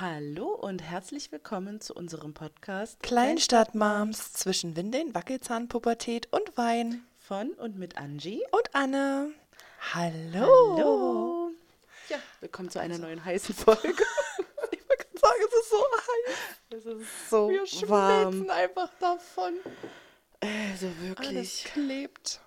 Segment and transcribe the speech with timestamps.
[0.00, 7.04] Hallo und herzlich willkommen zu unserem Podcast Kleinstadtmoms zwischen Windeln, Wackelzahnpubertät und Wein.
[7.18, 8.42] von und mit Angie.
[8.50, 9.30] Und Anne.
[9.94, 10.76] Hallo.
[10.76, 11.50] Hallo.
[12.08, 13.94] Ja, willkommen zu einer neuen heißen Folge.
[14.72, 16.36] Ich wollte gerade sagen, es ist so heiß.
[16.70, 18.32] Es ist so Wir warm.
[18.32, 19.54] schmelzen einfach davon.
[20.40, 21.64] Also Alles wirklich.
[21.72, 22.40] klebt.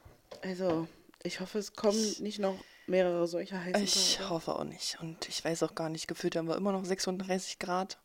[0.44, 0.88] Also,
[1.24, 2.58] ich hoffe, es kommen nicht noch
[2.88, 4.30] mehrere solcher heißen Ich Tage.
[4.30, 4.98] hoffe auch nicht.
[5.02, 7.98] Und ich weiß auch gar nicht, gefühlt haben wir immer noch 36 Grad.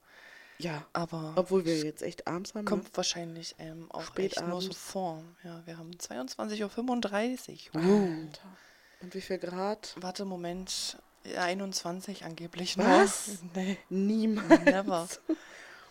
[0.58, 2.64] Ja, Aber obwohl wir jetzt echt abends haben.
[2.64, 2.90] kommt Ne?
[2.94, 5.24] wahrscheinlich ähm, auch Spät echt nur so vor.
[5.42, 7.80] Ja, wir haben 22.35 Uhr.
[7.80, 8.56] Alter.
[9.00, 9.94] Und wie viel Grad?
[9.98, 10.98] Warte, Moment.
[11.36, 12.76] 21 angeblich.
[12.78, 13.38] Was?
[13.54, 14.60] Nee, Niemals.
[14.64, 15.08] never.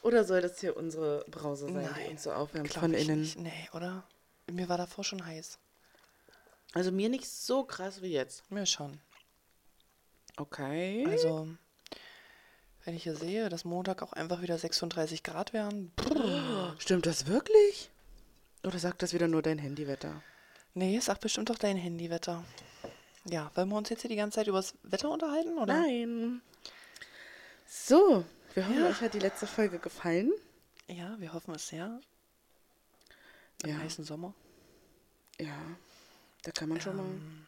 [0.03, 3.21] Oder soll das hier unsere Brause sein, die Nein, uns so aufwärmt von innen?
[3.21, 3.37] Nicht.
[3.39, 4.03] Nee, oder?
[4.51, 5.57] Mir war davor schon heiß.
[6.73, 8.49] Also mir nicht so krass wie jetzt.
[8.51, 8.99] Mir schon.
[10.37, 11.05] Okay.
[11.09, 11.49] Also,
[12.85, 15.91] wenn ich hier sehe, dass Montag auch einfach wieder 36 Grad wären.
[15.97, 16.75] brrr.
[16.79, 17.89] Stimmt das wirklich?
[18.63, 20.21] Oder sagt das wieder nur dein Handywetter?
[20.73, 22.43] Nee, sagt bestimmt doch dein Handywetter.
[23.25, 25.73] Ja, wollen wir uns jetzt hier die ganze Zeit übers Wetter unterhalten, oder?
[25.81, 26.41] Nein.
[27.67, 28.89] So, wir hoffen, Ja.
[28.89, 30.31] euch hat die letzte Folge gefallen.
[30.87, 31.99] Ja, wir hoffen es sehr.
[33.63, 33.77] Im Ja.
[33.77, 34.33] heißen Sommer.
[35.39, 35.55] Ja,
[36.43, 37.05] da kann man schon mal.
[37.05, 37.47] Ähm,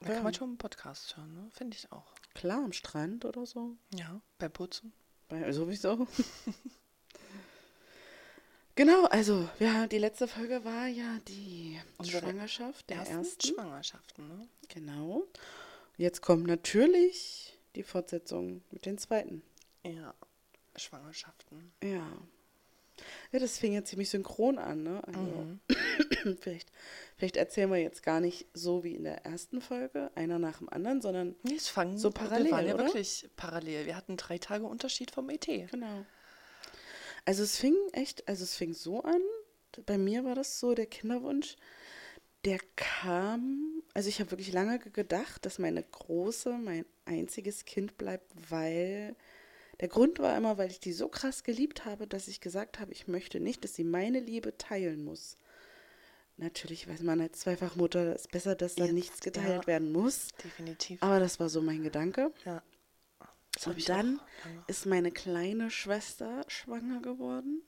[0.00, 0.14] Da Ja.
[0.14, 1.48] kann man schon einen Podcast hören, ne?
[1.52, 2.12] Finde ich auch.
[2.34, 3.76] Klar, am Strand oder so.
[3.94, 4.92] Ja, beim Putzen.
[5.28, 6.06] Bei, sowieso.
[8.74, 13.46] genau, also, ja, die letzte Folge war ja die Unsere Schwangerschaft der Ersten ersten.
[13.54, 14.48] Schwangerschaften, ne?
[14.68, 15.24] Genau.
[15.96, 19.42] Jetzt kommt natürlich die Fortsetzung mit den zweiten.
[19.84, 20.14] Ja,
[20.76, 21.72] Schwangerschaften.
[21.82, 22.06] Ja.
[23.32, 25.02] Ja, das fing ja ziemlich synchron an, ne?
[25.06, 25.60] Also, Mhm.
[26.40, 26.70] vielleicht,
[27.16, 30.68] vielleicht erzählen wir jetzt gar nicht so wie in der ersten Folge, einer nach dem
[30.68, 32.84] anderen, sondern Nee, es fangen So parallel, Wir waren ja oder?
[32.86, 33.86] wirklich parallel.
[33.86, 35.46] Wir hatten drei Tage Unterschied vom ET.
[35.70, 36.04] genau.
[37.24, 39.20] Also es fing echt, also es fing so an,
[39.86, 41.56] bei mir war das so, der Kinderwunsch,
[42.44, 47.96] der kam, also ich habe wirklich lange ge- gedacht, dass meine Große mein einziges Kind
[47.98, 49.14] bleibt, weil
[49.82, 52.92] der Grund war immer, weil ich die so krass geliebt habe, dass ich gesagt habe,
[52.92, 55.36] ich möchte nicht, dass sie meine Liebe teilen muss.
[56.38, 59.66] Natürlich weiß man als Zweifachmutter, es ist besser, dass da Ja, nichts geteilt ja.
[59.66, 60.28] werden muss.
[60.42, 61.02] Definitiv.
[61.02, 62.32] Aber das war so mein Gedanke.
[62.46, 62.62] ja.
[63.54, 64.18] Das Und dann
[64.66, 67.60] ist meine kleine Schwester schwanger geworden.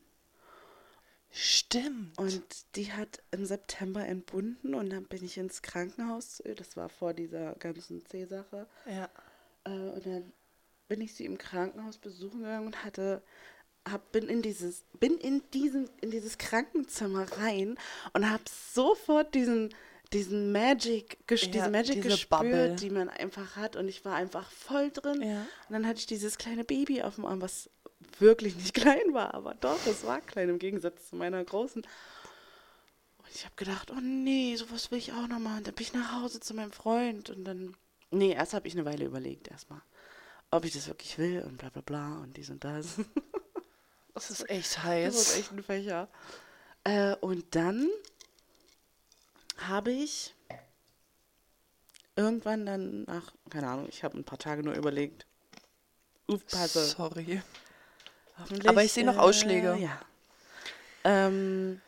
[1.31, 2.17] Stimmt.
[2.17, 2.43] Und
[2.77, 6.43] die hat im September entbunden und dann bin ich ins Krankenhaus.
[6.57, 8.67] Das war vor dieser ganzen C-Sache.
[8.87, 9.11] ja.
[9.65, 10.33] Äh, Und dann
[10.89, 13.23] bin ich sie im Krankenhaus besuchen gegangen und hatte,
[13.89, 17.77] hab, bin in dieses, bin in diesen, in dieses Krankenzimmer rein
[18.13, 19.75] und habe sofort diesen,
[20.13, 22.77] diesen Magic, ges Ja, diese Magic diese gespürt, Bubble.
[22.77, 23.77] die man einfach hat.
[23.77, 25.23] Und ich war einfach voll drin.
[25.23, 25.41] Ja.
[25.69, 27.69] Und dann hatte ich dieses kleine Baby auf dem Arm, was
[28.19, 31.83] wirklich nicht klein war, aber doch, es war klein im Gegensatz zu meiner großen.
[31.83, 35.65] Und ich habe gedacht, oh nee, sowas will ich auch noch machen.
[35.65, 37.77] Dann bin ich nach Hause zu meinem Freund und dann.
[38.11, 39.81] Nee, erst habe ich eine Weile überlegt, erstmal,
[40.55, 42.97] ob ich das wirklich will und bla bla bla und dies und das.
[44.17, 45.15] Das ist echt Das heiß.
[45.17, 46.07] ist echt ein Fächer.
[46.85, 47.89] Äh, und dann
[49.59, 50.33] habe ich
[52.15, 55.27] irgendwann dann nach, keine Ahnung, ich habe ein paar Tage nur überlegt.
[56.29, 56.85] Aufpasse.
[56.87, 57.43] Sorry.
[58.67, 59.77] Aber ich sehe noch Ausschläge.
[59.81, 60.01] Ja.
[61.03, 61.81] Ähm,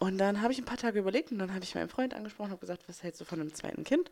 [0.00, 2.46] und dann habe ich ein paar Tage überlegt und dann habe ich meinen Freund angesprochen
[2.46, 4.10] und habe gesagt, was hältst du von einem zweiten Kind?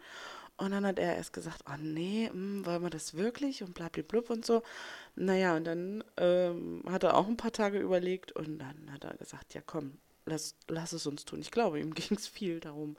[0.58, 3.62] Und dann hat er erst gesagt, oh nee, hm, wollen wir das wirklich?
[3.62, 4.62] Und blablablub und so.
[5.16, 9.16] Naja, und dann ähm, hat er auch ein paar Tage überlegt und dann hat er
[9.16, 9.96] gesagt, ja komm,
[10.26, 11.40] lass, lass es uns tun.
[11.40, 12.96] Ich glaube, ihm ging es viel darum,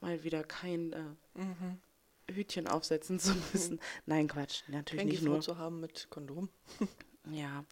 [0.00, 3.80] mal wieder kein äh, Hütchen aufsetzen zu müssen.
[4.06, 5.42] Nein, Quatsch, natürlich Kein nicht nur.
[5.42, 6.48] zu haben mit Kondom.
[7.32, 7.64] Ja.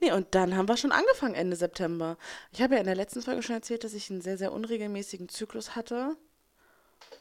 [0.00, 2.16] Nee, und dann haben wir schon angefangen Ende September.
[2.52, 5.28] Ich habe ja in der letzten Folge schon erzählt, dass ich einen sehr, sehr unregelmäßigen
[5.28, 6.16] Zyklus hatte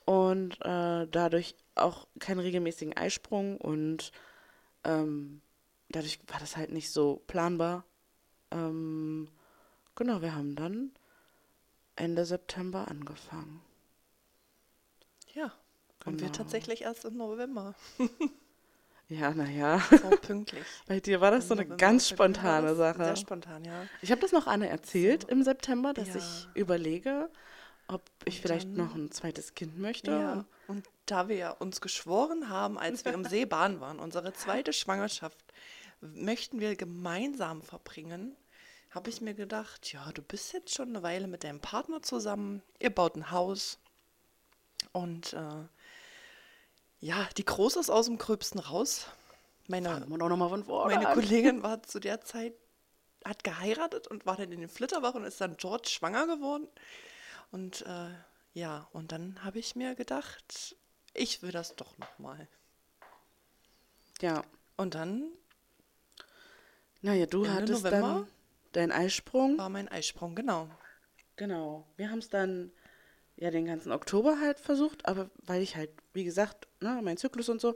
[0.06, 4.12] und äh, dadurch auch keinen regelmäßigen Eisprung und
[4.84, 5.42] ähm,
[5.90, 7.84] dadurch war das halt nicht so planbar.
[8.52, 9.30] Ähm,
[9.96, 10.92] genau, wir haben dann
[11.96, 13.62] Ende September angefangen.
[15.34, 15.52] Ja.
[16.06, 16.38] Und wir Genau.
[16.38, 17.76] tatsächlich erst im November.
[19.10, 19.82] Ja, naja.
[19.90, 20.64] So pünktlich.
[20.88, 21.78] Bei dir war das so eine November.
[21.78, 23.04] ganz spontane Sache.
[23.04, 23.86] Sehr spontan, ja.
[24.02, 26.16] Ich habe das noch Anne erzählt im September, dass Ja.
[26.18, 27.30] ich überlege,
[27.88, 30.12] ob ich Und vielleicht dann- noch ein zweites Kind möchte.
[30.12, 34.74] Ja, und da wir ja uns geschworen haben, als wir im Seebahn waren, unsere zweite
[34.74, 35.44] Schwangerschaft
[36.02, 38.36] möchten wir gemeinsam verbringen,
[38.92, 42.62] habe ich mir gedacht, ja, du bist jetzt schon eine Weile mit deinem Partner zusammen,
[42.80, 43.80] ihr baut ein Haus
[44.94, 45.64] und äh,
[47.00, 49.08] ja, die Große ist aus dem Gröbsten raus.
[49.68, 50.06] Meine,
[51.04, 51.14] meine.
[51.14, 52.54] Kollegin war zu der Zeit,
[53.24, 56.68] hat geheiratet und war dann in den Flitterwochen und ist dann George schwanger geworden.
[57.52, 58.10] Und äh,
[58.54, 60.76] ja, und dann habe ich mir gedacht,
[61.14, 62.48] ich will das doch nochmal.
[64.22, 64.44] Ja.
[64.78, 65.32] Und dann
[67.02, 68.28] Naja, du Ende hattest November dann
[68.72, 69.58] deinen Eisprung.
[69.58, 70.70] war mein Eisprung, genau.
[71.36, 71.86] Genau.
[71.96, 72.72] Wir haben es dann
[73.40, 77.50] ja den ganzen Oktober halt versucht, aber weil ich halt, wie gesagt, ne, mein Zyklus
[77.50, 77.70] und so,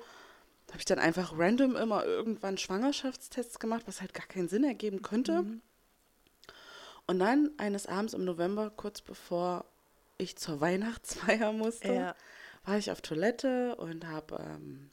[0.69, 5.01] habe ich dann einfach random immer irgendwann Schwangerschaftstests gemacht, was halt gar keinen Sinn ergeben
[5.01, 5.45] könnte.
[7.05, 9.65] Und dann eines Abends im November, kurz bevor
[10.17, 12.15] ich zur Weihnachtsfeier musste, Ja.
[12.65, 14.89] war ich auf Toilette und habe ähm,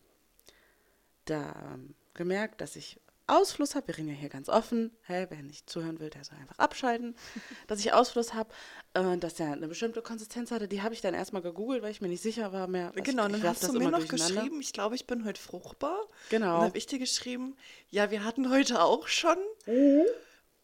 [1.25, 3.89] da ähm, gemerkt, dass ich Ausfluss habe.
[3.89, 4.91] Wir reden ja hier ganz offen.
[5.07, 7.15] Hä, wer nicht zuhören will, der soll einfach abschalten.
[7.67, 8.51] dass ich Ausfluss habe,
[8.95, 10.69] äh, dass der eine bestimmte Konsistenz hatte.
[10.69, 12.93] Die habe ich dann erstmal gegoogelt, weil ich mir nicht sicher war mehr.
[12.95, 15.41] was- Genau, ich dann hast du mir immer noch geschrieben, ich glaube, ich bin heute
[15.41, 15.99] fruchtbar.
[16.29, 16.59] Genau.
[16.59, 17.57] Dann habe ich dir geschrieben,
[17.91, 19.37] ja, wir hatten heute auch schon.
[19.67, 20.03] Mhm.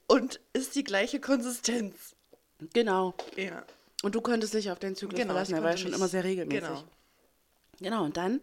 [0.08, 2.14] Und ist die gleiche Konsistenz.
[2.72, 3.14] Genau.
[3.36, 3.64] Ja.
[4.02, 5.54] Und du konntest dich auf den Zyklus Genau, verlassen.
[5.54, 6.62] Er war ja schon immer sehr regelmäßig.
[6.68, 6.84] genau.
[7.80, 8.40] Genau, und dann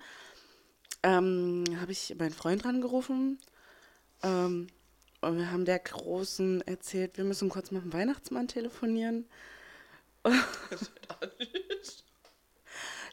[1.03, 3.39] ähm, habe ich meinen Freund rangerufen
[4.23, 4.67] ähm,
[5.21, 9.25] und wir haben der Großen erzählt, wir müssen kurz mit dem Weihnachtsmann telefonieren.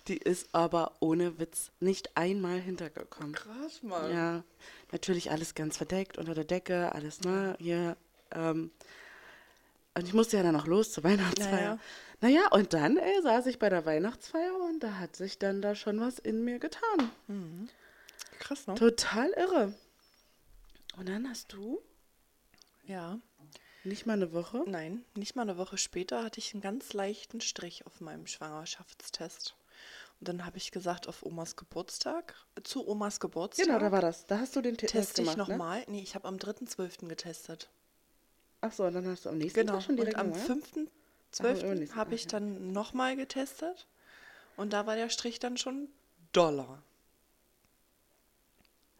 [0.09, 3.33] Die ist aber ohne Witz nicht einmal hintergekommen.
[3.33, 4.11] Krass, Mann.
[4.13, 4.43] Ja,
[4.93, 7.97] natürlich alles ganz verdeckt unter der Decke, alles, ne, hier.
[8.33, 8.71] Ähm,
[9.95, 11.79] und ich musste ja dann noch los zur Weihnachtsfeier.
[12.21, 15.75] Naja, und dann, ey, saß ich bei der Weihnachtsfeier und da hat sich dann da
[15.75, 17.11] schon was in mir getan.
[18.39, 18.75] Krass, ne?
[18.75, 19.75] Total irre.
[21.01, 21.81] Und dann hast du
[22.85, 23.19] Ja.
[23.85, 24.63] nicht mal eine Woche.
[24.67, 29.57] Nein, nicht mal eine Woche später hatte ich einen ganz leichten Strich auf meinem Schwangerschaftstest.
[30.21, 34.27] Und dann habe ich gesagt, auf Omas Geburtstag, zu Omas Geburtstag, Genau, da war das.
[34.27, 35.55] Da hast du den Te- Test teste ich gemacht, ne?
[35.57, 35.85] nochmal.
[35.89, 37.09] Nee, ich habe am 3.12.
[37.09, 37.71] getestet.
[38.61, 39.73] Ach so, und dann hast du am nächsten Genau.
[39.73, 40.51] Tag schon Und direkt am gemacht?
[40.51, 41.63] 5.12.
[41.63, 43.87] übernächsten habe Tag, ich dann nochmal getestet.
[44.59, 45.89] Und da war der Strich dann schon
[46.33, 46.83] Dollar.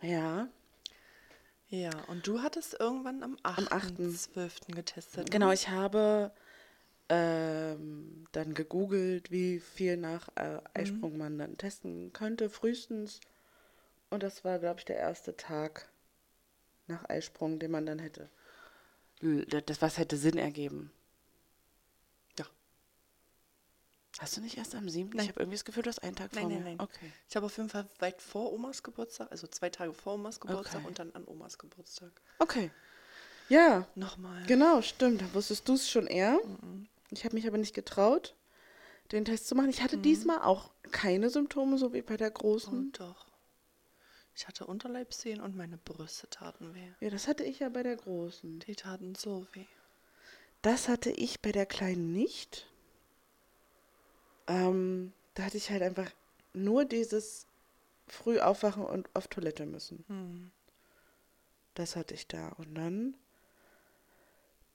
[0.01, 0.49] Ja,
[1.71, 4.75] Ja, und du hattest irgendwann am 8.12.
[4.75, 5.25] getestet.
[5.25, 5.31] ne?
[5.31, 6.33] Genau, ich habe
[7.09, 13.21] ähm, dann gegoogelt, wie viel nach äh, Eisprung man dann testen könnte, frühestens.
[14.11, 15.89] Und das war, glaube ich, der erste Tag
[16.89, 18.29] nach Eisprung, den man dann hätte.
[19.21, 20.91] Das, was hätte Sinn ergeben.
[22.39, 22.47] Ja.
[24.19, 25.11] Hast du nicht erst am 7.?
[25.17, 25.25] Nein.
[25.25, 26.65] Ich habe irgendwie das Gefühl, du hast einen Tag Nein, vor nein, mir.
[26.71, 26.81] nein.
[26.81, 27.13] Okay.
[27.29, 30.81] Ich habe auf jeden Fall weit vor Omas Geburtstag, also zwei Tage vor Omas Geburtstag
[30.81, 30.87] Okay.
[30.89, 32.11] und dann an Omas Geburtstag.
[32.39, 32.71] Okay.
[33.49, 34.45] Ja, Nochmal.
[34.47, 35.23] Genau, stimmt.
[35.23, 36.39] Da wusstest du es schon eher.
[37.11, 38.37] Ich habe mich aber nicht getraut,
[39.11, 39.71] den Test zu machen.
[39.71, 42.73] Ich hatte diesmal auch keine Symptome, so wie bei der großen.
[42.79, 43.27] Und doch.
[44.37, 46.93] Ich hatte Unterleibswehen und meine Brüste taten weh.
[47.01, 48.61] Ja, das hatte ich ja bei der großen.
[48.61, 49.67] Die taten so weh.
[50.63, 52.70] Das hatte ich bei der kleinen nicht.
[54.47, 56.11] Ähm, da hatte ich halt einfach
[56.53, 57.47] nur dieses
[58.07, 60.05] früh aufwachen und auf Toilette müssen.
[60.09, 60.51] Hm.
[61.75, 62.49] Das hatte ich da.
[62.51, 63.15] Und dann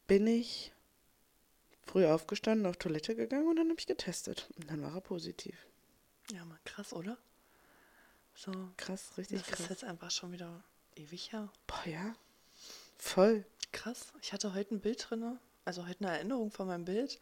[0.07, 0.71] bin ich
[1.85, 4.49] früh aufgestanden, auf Toilette gegangen und dann habe ich getestet.
[4.57, 5.67] Und dann war er positiv.
[6.31, 7.17] Ja, mal krass, oder?
[8.33, 8.51] So.
[8.77, 9.59] Krass, richtig Das krass.
[9.61, 10.63] ist jetzt einfach schon wieder
[10.95, 11.49] ewig her.
[11.67, 12.15] Boah, ja.
[12.97, 13.45] Voll.
[13.71, 14.13] Krass.
[14.21, 17.19] Ich hatte heute ein Bild drin, also heute eine Erinnerung von meinem Bild,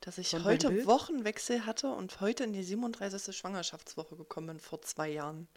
[0.00, 0.86] dass ich deinem heute?
[0.86, 3.36] Wochenwechsel hatte und heute in die 37.
[3.36, 5.48] Schwangerschaftswoche gekommen bin, vor zwei Jahren.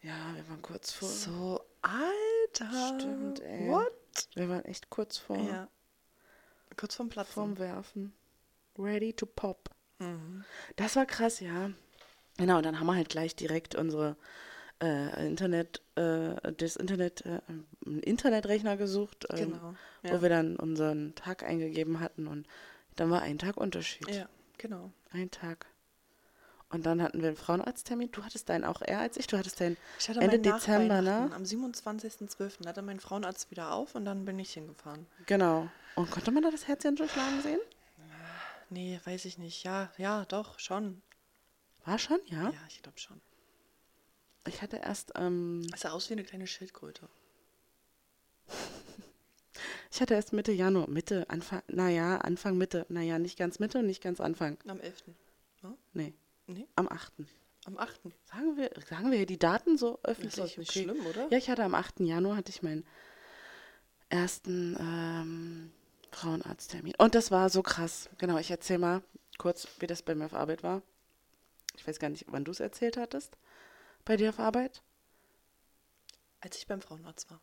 [0.00, 1.08] Ja, wir waren kurz vor.
[1.08, 2.98] So, Alter.
[3.00, 3.68] Stimmt, ey.
[3.68, 3.92] What?
[4.34, 5.68] Wir waren echt kurz vor Ja.
[6.76, 7.32] Kurz vorm Platzen.
[7.34, 8.12] vorm Werfen.
[8.78, 9.68] Ready to pop.
[9.98, 10.44] Mhm.
[10.76, 11.70] Das war krass, ja.
[12.36, 14.16] Genau, und dann haben wir halt gleich direkt unsere
[14.80, 17.40] äh, Internet, äh, das Internet, äh,
[17.84, 19.74] einen Internetrechner gesucht, ähm, Genau.
[20.04, 20.22] wo Ja.
[20.22, 22.46] wir dann unseren Tag eingegeben hatten und
[23.00, 24.08] dann war ein Tag Unterschied.
[24.10, 24.28] ja,
[24.58, 24.90] genau.
[25.12, 25.66] Ein Tag.
[26.70, 28.10] Und dann hatten wir einen Frauenarzttermin.
[28.12, 29.26] Du hattest deinen auch eher als ich.
[29.26, 31.30] Du hattest deinen Ich hatte Ende Dezember, ne?
[31.34, 32.66] Am 27.12.
[32.66, 35.06] hatte mein Frauenarzt wieder auf und dann bin ich hingefahren.
[35.24, 35.70] Genau.
[35.94, 37.60] Und konnte man da das Herzchen schon schlagen sehen?
[38.68, 39.64] Nee, weiß ich nicht.
[39.64, 41.00] Ja, ja, doch, schon.
[41.86, 42.50] War schon, ja.
[42.50, 43.18] Ja, ich glaube schon.
[44.46, 47.08] Ich hatte erst, ähm, Es sah aus wie eine kleine Schildkröte.
[49.90, 53.86] Ich hatte erst Mitte Januar, Mitte, Anfang, naja, Anfang, Mitte, naja, nicht ganz Mitte und
[53.86, 54.58] nicht ganz Anfang.
[54.66, 55.04] Am 11.
[55.62, 55.74] Ja?
[55.92, 56.14] Nee,
[56.46, 57.12] Nee, am 8.
[57.66, 58.00] am 8.
[58.24, 60.38] Sagen wir, sagen wir die Daten so öffentlich?
[60.38, 61.28] Ist das nicht schlimm, oder?
[61.30, 62.00] Ja, ich hatte am 8.
[62.00, 62.86] Januar hatte ich meinen
[64.08, 65.72] ersten ähm,
[66.10, 66.94] Frauenarzttermin.
[66.96, 68.08] Und das war so krass.
[68.16, 69.02] Genau, ich erzähle mal
[69.36, 70.80] kurz, wie das bei mir auf Arbeit war.
[71.76, 73.36] Ich weiß gar nicht, wann du es erzählt hattest.
[74.06, 74.82] Bei dir auf Arbeit?
[76.40, 77.40] Als ich beim Frauenarzt war.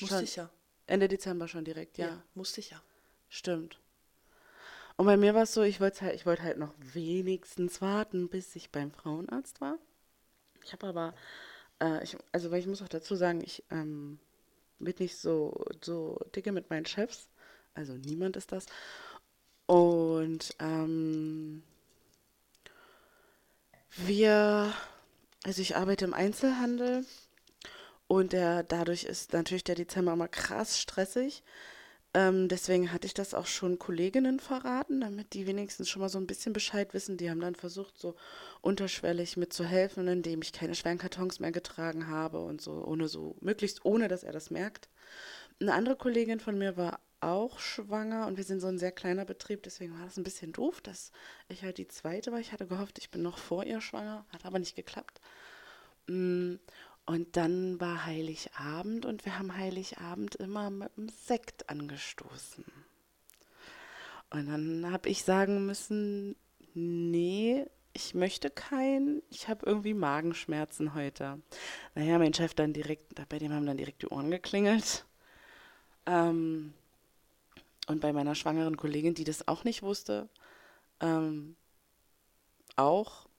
[0.00, 0.50] Musste ich ja.
[0.88, 2.22] Ende Dezember schon direkt, ja.
[2.34, 2.82] musste ich ja.
[3.28, 3.78] Stimmt.
[4.96, 8.28] Und bei mir war es so, ich wollte halt, ich wollte halt noch wenigstens warten,
[8.28, 9.78] bis ich beim Frauenarzt war.
[10.64, 11.14] Ich habe aber,
[11.80, 14.18] äh, ich, also weil ich muss auch dazu sagen, ich ähm,
[14.78, 17.28] bin nicht so, so dicke mit meinen Chefs.
[17.74, 18.66] Also niemand ist das.
[19.66, 21.62] Und ähm,
[23.90, 24.72] wir,
[25.44, 27.04] also ich arbeite im Einzelhandel
[28.08, 31.44] und der, dadurch ist natürlich der Dezember immer krass stressig.
[32.14, 36.18] Ähm, deswegen hatte ich das auch schon Kolleginnen verraten, damit die wenigstens schon mal so
[36.18, 37.18] ein bisschen Bescheid wissen.
[37.18, 38.16] Die haben dann versucht, so
[38.62, 43.84] unterschwellig mitzuhelfen, indem ich keine schweren Kartons mehr getragen habe und so, ohne so, möglichst
[43.84, 44.88] ohne, dass er das merkt.
[45.60, 49.24] Eine andere Kollegin von mir war auch schwanger und wir sind so ein sehr kleiner
[49.24, 51.12] Betrieb, deswegen war das ein bisschen doof, dass
[51.48, 52.40] ich halt die zweite war.
[52.40, 55.20] Ich hatte gehofft, ich bin noch vor ihr schwanger, hat aber nicht geklappt.
[56.06, 56.56] Mm,
[57.08, 62.66] und dann war Heiligabend und wir haben Heiligabend immer mit einem Sekt angestoßen.
[64.28, 66.36] Und dann habe ich sagen müssen,
[66.74, 71.40] nee, ich möchte keinen, ich habe irgendwie Magenschmerzen heute.
[71.94, 75.06] Naja, mein Chef dann direkt, bei dem haben dann direkt die Ohren geklingelt.
[76.04, 76.74] Ähm,
[77.86, 80.28] und bei meiner schwangeren Kollegin, die das auch nicht wusste,
[81.00, 81.56] ähm,
[82.76, 83.30] auch,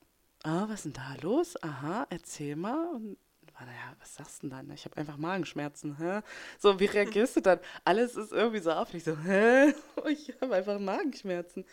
[0.41, 1.61] ah, was ist denn da los?
[1.61, 2.95] Aha, erzähl mal.
[2.95, 3.17] Und
[3.59, 4.71] war naja, was sagst du denn dann?
[4.71, 5.97] Ich habe einfach Magenschmerzen.
[5.97, 6.21] Hä?
[6.57, 7.59] So, wie reagierst du dann?
[7.83, 8.93] Alles ist irgendwie so auf.
[8.93, 9.73] Ich so, hä?
[10.07, 11.65] Ich habe einfach Magenschmerzen.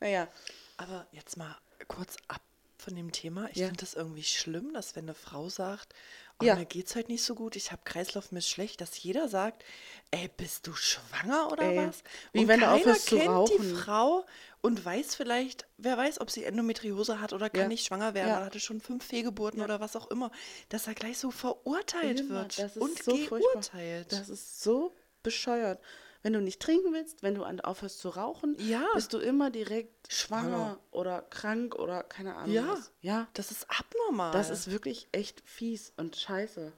[0.00, 0.28] Naja.
[0.76, 1.56] Aber jetzt mal
[1.88, 2.40] kurz ab
[2.82, 3.48] von dem Thema.
[3.50, 3.66] Ich Ja.
[3.68, 5.94] finde das irgendwie schlimm, dass wenn eine Frau sagt,
[6.40, 6.56] oh, Ja.
[6.56, 9.64] mir geht's heute nicht so gut, ich habe Kreislauf, mir ist schlecht, dass jeder sagt,
[10.10, 12.02] ey, bist du schwanger oder Ey, was?
[12.32, 13.76] wie und wenn du keiner aufhörst zu kennt die rauchen.
[13.76, 14.26] Frau
[14.60, 17.68] und weiß vielleicht, wer weiß, ob sie Endometriose hat oder kann Ja.
[17.68, 20.30] nicht schwanger werden oder hatte schon fünf Fehlgeburten oder was auch immer,
[20.68, 23.52] dass er gleich so verurteilt wird und so furchtbar.
[23.52, 24.12] geurteilt.
[24.12, 25.80] Das ist so bescheuert.
[26.22, 28.84] Wenn du nicht trinken willst, wenn du aufhörst zu rauchen, Ja.
[28.94, 30.78] bist du immer direkt schwanger, Schwanger.
[30.92, 32.68] oder krank oder keine Ahnung Ja.
[32.68, 32.92] was.
[33.00, 34.32] Ja, das ist abnormal.
[34.32, 36.72] das ist wirklich echt fies und scheiße.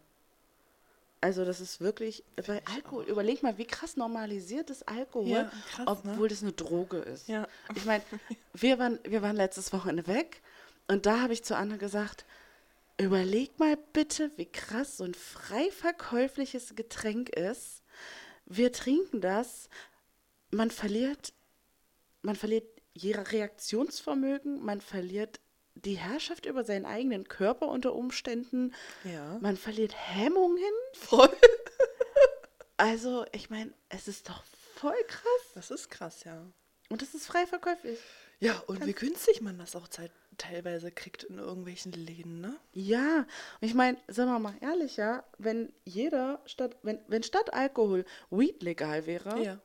[1.20, 6.04] Also das ist wirklich, bei Alkohol, überleg mal, wie krass normalisiert ist Alkohol, Ja, krass,
[6.04, 6.12] ne?
[6.12, 7.28] obwohl das eine Droge ist.
[7.28, 7.46] Ja.
[7.74, 8.04] Ich meine,
[8.52, 10.42] wir waren, wir waren letztes Wochenende weg
[10.86, 12.26] und da habe ich zu Anne gesagt,
[12.98, 17.82] überleg mal bitte, wie krass so ein frei verkäufliches Getränk ist.
[18.46, 19.68] Wir trinken das,
[20.50, 21.32] man verliert,
[22.22, 25.40] man verliert je Reaktionsvermögen, man verliert
[25.74, 28.72] die Herrschaft über seinen eigenen Körper unter Umständen,
[29.02, 29.38] Ja.
[29.40, 30.72] man verliert Hemmungen.
[30.94, 31.30] Voll.
[32.76, 34.42] Also, ich meine, es ist doch
[34.74, 35.52] voll krass.
[35.54, 36.44] Das ist krass, ja.
[36.88, 37.98] Und es ist frei verkäuflich.
[38.40, 42.56] Ja, und wie günstig man das auch zeit- teilweise kriegt in irgendwelchen Läden, ne?
[42.72, 43.18] Ja,
[43.60, 48.04] und ich meine, sagen wir mal ehrlich, ja, wenn jeder statt, wenn, wenn statt Alkohol
[48.30, 49.60] Weed legal wäre,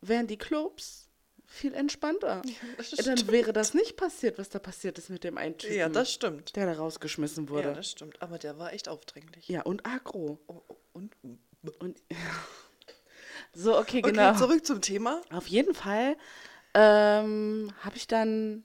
[0.00, 1.08] wären die Clubs
[1.46, 2.40] viel entspannter.
[2.78, 3.30] das Dann stimmt.
[3.32, 6.56] wäre das nicht passiert, was da passiert ist mit dem einen Typen, Ja, das stimmt.
[6.56, 7.74] der da rausgeschmissen Ja, wurde.
[7.74, 8.20] das stimmt.
[8.22, 9.48] Aber der war echt aufdringlich.
[9.48, 10.38] Ja, und Agro.
[10.46, 11.14] Oh, oh, und
[11.78, 12.02] Und
[13.52, 14.34] so, okay, okay, genau.
[14.34, 15.20] zurück zum Thema.
[15.30, 16.16] Auf jeden Fall
[16.74, 18.64] ähm, habe ich dann.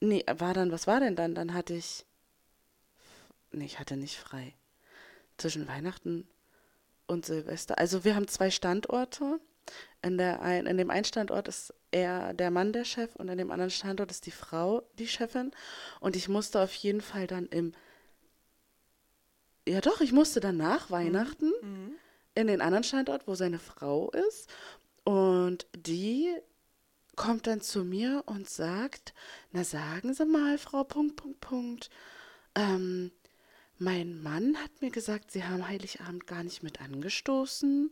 [0.00, 1.34] Nee, war dann, was war denn dann?
[1.34, 2.06] Dann hatte ich.
[3.52, 4.54] Nee, ich hatte nicht frei.
[5.36, 6.28] Zwischen Weihnachten
[7.06, 7.78] und Silvester.
[7.78, 9.40] Also wir haben zwei Standorte.
[10.02, 13.38] In, der ein, in dem einen Standort ist er der Mann der Chef und in
[13.38, 15.52] dem anderen Standort ist die Frau die Chefin.
[16.00, 17.74] Und ich musste auf jeden Fall dann im.
[19.68, 21.52] Ja doch, ich musste dann nach Weihnachten
[22.34, 24.48] in den anderen Standort, wo seine Frau ist.
[25.04, 26.34] Und die
[27.16, 29.14] kommt dann zu mir und sagt,
[29.52, 31.90] na sagen Sie mal, Frau Punkt, Punkt, Punkt,
[32.54, 33.12] ähm,
[33.78, 37.90] mein Mann hat mir gesagt, Sie haben Heiligabend gar nicht mit angestoßen.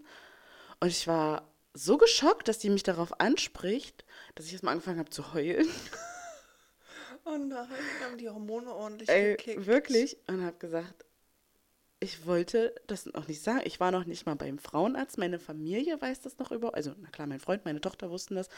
[0.80, 5.10] Und ich war so geschockt, dass die mich darauf anspricht, dass ich erstmal angefangen habe
[5.10, 5.66] zu heulen.
[7.24, 7.68] Oh nein,
[8.02, 9.66] haben die Hormone ordentlich Ey, gekickt.
[9.66, 10.16] wirklich.
[10.28, 11.04] Und habe gesagt,
[12.00, 13.62] ich wollte das noch nicht sagen.
[13.64, 15.18] Ich war noch nicht mal beim Frauenarzt.
[15.18, 16.74] Meine Familie weiß das noch über.
[16.74, 18.48] Also, na klar, mein Freund, meine Tochter wussten das.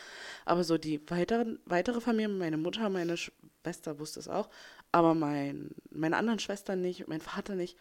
[0.45, 4.51] Aber so die weiteren, weitere Familie, meine Mutter, meine Schwester wusste es auch.
[4.93, 7.79] Aber mein, meine anderen Schwestern nicht, mein Vater nicht,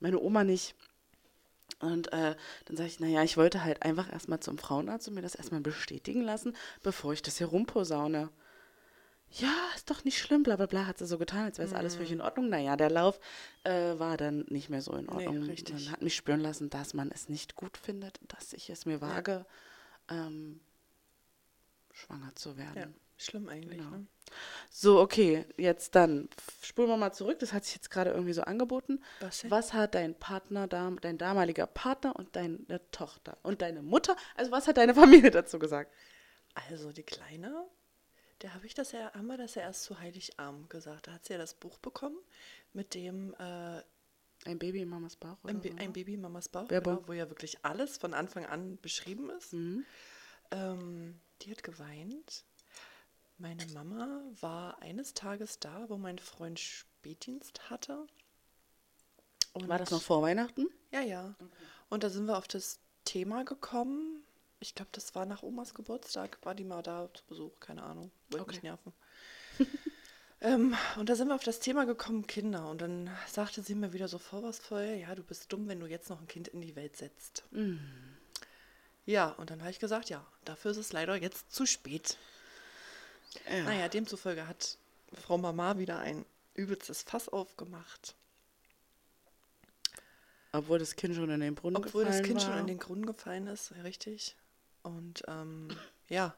[0.00, 0.74] meine Oma nicht.
[1.80, 2.34] Und äh,
[2.66, 5.60] dann sage ich, naja, ich wollte halt einfach erstmal zum Frauenarzt und mir das erstmal
[5.60, 8.30] bestätigen lassen, bevor ich das hier rumposaune.
[9.32, 11.74] Ja, ist doch nicht schlimm, bla bla bla, hat sie so getan, als wäre es
[11.74, 12.48] alles völlig in Ordnung.
[12.50, 13.18] Naja, der Lauf
[13.64, 15.42] äh, war dann nicht mehr so in Nee, Ordnung.
[15.44, 15.74] richtig.
[15.74, 19.00] Man hat mich spüren lassen, dass man es nicht gut findet, dass ich es mir
[19.00, 19.46] wage,
[20.10, 20.60] ähm,
[21.92, 22.76] schwanger zu werden.
[22.76, 22.86] Ja,
[23.16, 23.90] Schlimm eigentlich, Genau.
[23.90, 24.06] ne?
[24.70, 26.28] So, okay, jetzt dann
[26.62, 27.38] spulen wir mal zurück.
[27.38, 29.00] Das hat sich jetzt gerade irgendwie so angeboten.
[29.20, 29.48] Was?
[29.50, 32.58] Was hat dein Partner, dein damaliger Partner und deine
[32.90, 35.92] Tochter und deine Mutter, also was hat deine Familie dazu gesagt?
[36.68, 37.64] Also die Kleine,
[38.42, 41.06] der habe ich das ja, haben wir das ja erst zu Heiligabend gesagt.
[41.06, 42.18] Da hat sie ja das Buch bekommen
[42.72, 43.82] mit dem äh,
[44.44, 45.36] Ein Baby in Mamas Bauch?
[45.44, 45.88] Oder ein, so, ein ne?
[45.90, 49.52] Baby in Mamas Bauch, genau, wo ja wirklich alles von Anfang an beschrieben ist.
[49.52, 49.84] Mhm.
[50.50, 52.44] Ähm, die hat geweint.
[53.38, 58.06] Meine Mama war eines Tages da, wo mein Freund Spätdienst hatte.
[59.52, 60.68] Und War das noch vor Weihnachten?
[60.92, 61.34] Ja, ja.
[61.88, 64.21] Und da sind wir auf das Thema gekommen.
[64.62, 66.38] Ich glaube, das war nach Omas Geburtstag.
[66.42, 67.58] War die mal da zu Besuch?
[67.58, 68.12] Keine Ahnung.
[68.30, 68.66] Wollte mich Okay.
[68.68, 68.92] nerven.
[70.40, 72.70] ähm, und da sind wir auf das Thema gekommen, Kinder.
[72.70, 76.10] Und dann sagte sie mir wieder so vorwurfsvoll, ja, du bist dumm, wenn du jetzt
[76.10, 77.42] noch ein Kind in die Welt setzt.
[79.04, 82.16] Ja, und dann habe ich gesagt, ja, dafür ist es leider jetzt zu spät.
[83.50, 83.64] Ja.
[83.64, 84.78] Naja, demzufolge hat
[85.12, 88.14] Frau Mama wieder ein übelstes Fass aufgemacht.
[90.52, 92.46] Obwohl das Kind schon in den Brunnen Obwohl gefallen das Kind war.
[92.46, 94.36] schon in den Brunnen gefallen ist, ja, richtig.
[94.82, 95.68] Und ähm,
[96.08, 96.34] ja.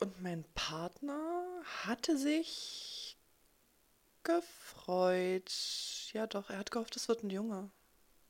[0.00, 1.46] Und mein Partner
[1.84, 3.16] hatte sich
[4.22, 5.50] gefreut.
[6.12, 7.70] Ja, doch, er hat gehofft, es wird ein Junge.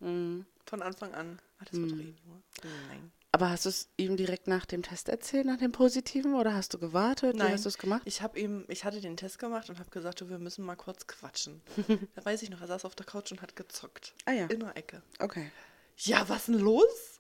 [0.01, 0.47] Mhm.
[0.67, 1.41] Von Anfang an.
[1.59, 2.43] Ah, das wird doch eh ein Junge.
[2.63, 3.13] Nein.
[3.33, 6.73] Aber hast du es ihm direkt nach dem Test erzählt, nach dem Positiven, oder hast
[6.73, 7.35] du gewartet?
[7.35, 7.53] Wie Nein.
[7.53, 8.03] hast du es gemacht?
[8.05, 10.77] Ich habe ihm, ich hatte den Test gemacht und habe gesagt, du, wir müssen mal
[10.77, 11.61] kurz quatschen.
[12.15, 14.15] da weiß ich noch, er saß auf der Couch und hat gezockt.
[14.25, 14.47] Ah ja.
[14.47, 15.03] In der Ecke.
[15.19, 15.51] Okay.
[15.99, 17.18] Ja, was denn los?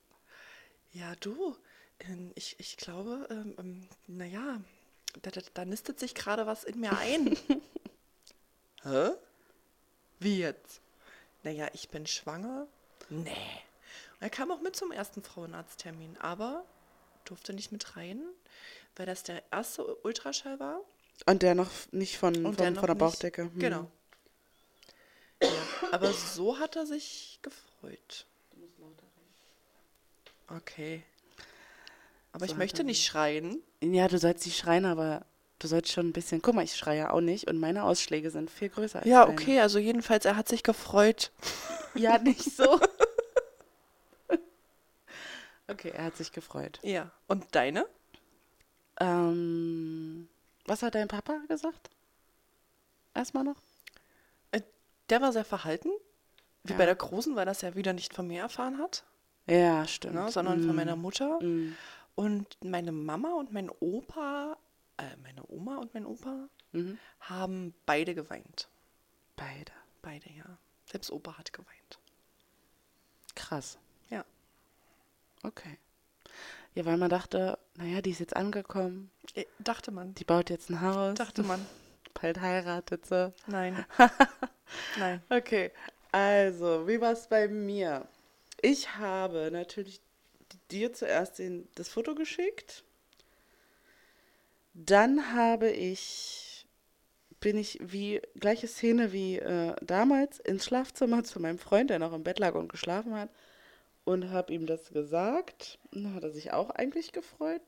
[0.93, 1.57] Ja, du,
[2.01, 4.61] ähm, ich, ich glaube, ähm, ähm, naja,
[5.23, 7.37] da, da, da nistet sich gerade was in mir ein.
[8.83, 9.11] Hä?
[10.21, 10.81] Wie jetzt?
[11.43, 12.67] Naja, ich bin schwanger.
[13.09, 13.31] Nee.
[13.31, 16.65] Und er kam auch mit zum ersten Frauenarzttermin, aber
[17.25, 18.23] durfte nicht mit rein,
[18.97, 20.81] weil das der erste Ultraschall war.
[21.27, 23.43] Und der noch nicht von, von, der von der Bauchdecke.
[23.43, 23.59] Hm.
[23.59, 23.91] Genau.
[25.43, 25.49] Ja,
[25.93, 28.27] aber so hat er sich gefreut.
[30.49, 31.03] Okay.
[32.33, 33.63] Aber So ich möchte nicht schreien.
[33.83, 35.25] Ja, du sollst nicht schreien, aber
[35.59, 36.41] du sollst schon ein bisschen.
[36.43, 39.33] Guck mal, ich schreie auch nicht und meine Ausschläge sind viel größer als Ja, deine.
[39.33, 41.31] okay, also jedenfalls, er hat sich gefreut.
[41.95, 42.79] Ja, nicht so.
[45.69, 46.79] okay, er hat sich gefreut.
[46.83, 47.11] Ja.
[47.27, 47.87] Und deine?
[49.01, 50.29] Ähm,
[50.67, 51.91] was hat dein Papa gesagt?
[53.15, 53.57] Erstmal noch?
[54.53, 54.61] Äh,
[55.09, 55.91] Der war sehr verhalten.
[56.63, 56.79] Wie Ja.
[56.79, 59.03] bei der Großen, weil das ja wieder nicht von mir erfahren hat,
[59.49, 60.15] Ja, stimmt.
[60.15, 61.41] ne, sondern von Mm, meiner Mutter.
[61.43, 61.75] mm,
[62.17, 64.57] Und meine Mama und mein Opa,
[64.99, 66.99] äh, meine Oma und mein Opa mhm.
[67.21, 68.69] haben beide geweint.
[69.37, 69.73] Beide.
[70.03, 70.45] Beide, ja.
[70.87, 71.99] Selbst Opa hat geweint.
[73.35, 73.79] Krass.
[74.11, 74.25] Ja.
[75.43, 75.79] Okay.
[76.75, 80.15] Ja, weil man dachte, naja, die ist jetzt angekommen, Äh, Dachte man.
[80.15, 81.65] die baut jetzt ein Haus, Dachte man.
[82.21, 83.33] bald heiratet sie.
[83.47, 83.85] Nein.
[84.99, 85.23] Nein.
[85.31, 85.71] Okay,
[86.13, 88.07] also, wie war es bei mir?
[88.61, 90.01] Ich habe natürlich
[90.71, 92.85] dir zuerst den, das Foto geschickt.
[94.75, 96.67] Dann habe ich,
[97.41, 102.13] bin ich wie, gleiche Szene wie äh, damals, ins Schlafzimmer zu meinem Freund, der noch
[102.13, 103.31] im Bett lag und geschlafen hat,
[104.05, 105.79] und habe ihm das gesagt.
[105.93, 107.63] Dann hat er sich auch eigentlich gefreut.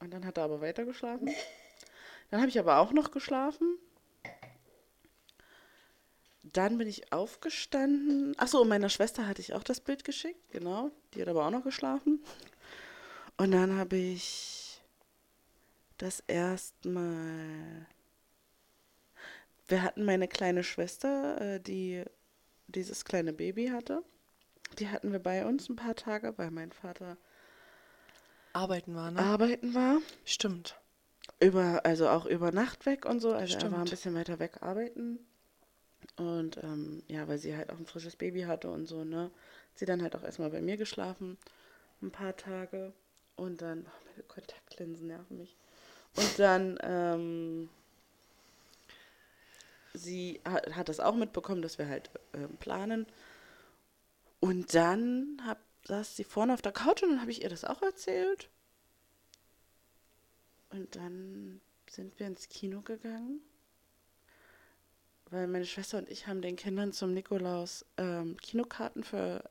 [0.00, 1.30] Und dann hat er aber weiter geschlafen.
[2.30, 3.76] Dann habe ich aber auch noch geschlafen.
[6.42, 8.34] Dann bin ich aufgestanden.
[8.38, 10.90] Achso, und meiner Schwester hatte ich auch das Bild geschickt, genau.
[11.12, 12.22] Die hat aber auch noch geschlafen.
[13.36, 14.80] Und dann habe ich
[15.98, 17.86] das erstmal.
[19.68, 22.04] Wir hatten meine kleine Schwester, äh, die
[22.66, 24.02] dieses kleine Baby hatte.
[24.78, 27.16] Die hatten wir bei uns ein paar Tage, weil mein Vater
[28.52, 29.20] Arbeiten war, ne?
[29.20, 29.98] arbeiten war.
[30.24, 30.80] Stimmt.
[31.38, 33.32] Über, also auch über Nacht weg und so.
[33.32, 33.90] Also er war ein Stimmt.
[33.90, 35.18] bisschen weiter weg arbeiten.
[36.16, 39.30] Und ähm, ja, weil sie halt auch ein frisches Baby hatte und so, ne?
[39.74, 41.38] Sie dann halt auch erstmal bei mir geschlafen.
[42.02, 42.92] Ein paar Tage.
[43.36, 45.56] Und dann, oh, meine Kontaktlinsen nerven mich.
[46.16, 47.70] Und dann, ähm,
[49.94, 53.06] sie hat, hat das auch mitbekommen, dass wir halt ähm, planen.
[54.40, 57.64] Und dann hab, saß sie vorne auf der Couch und dann habe ich ihr das
[57.64, 58.48] auch erzählt.
[60.70, 63.40] Und dann sind wir ins Kino gegangen,
[65.30, 69.42] weil meine Schwester und ich haben den Kindern zum Nikolaus ähm, Kinokarten für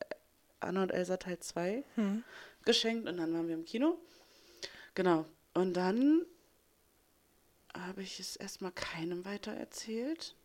[0.59, 2.23] Anna und Elsa Teil 2 Hm.
[2.65, 3.97] geschenkt und dann waren wir im Kino.
[4.95, 5.25] Genau.
[5.53, 6.25] Und dann
[7.73, 10.35] habe ich es erstmal keinem weiter erzählt.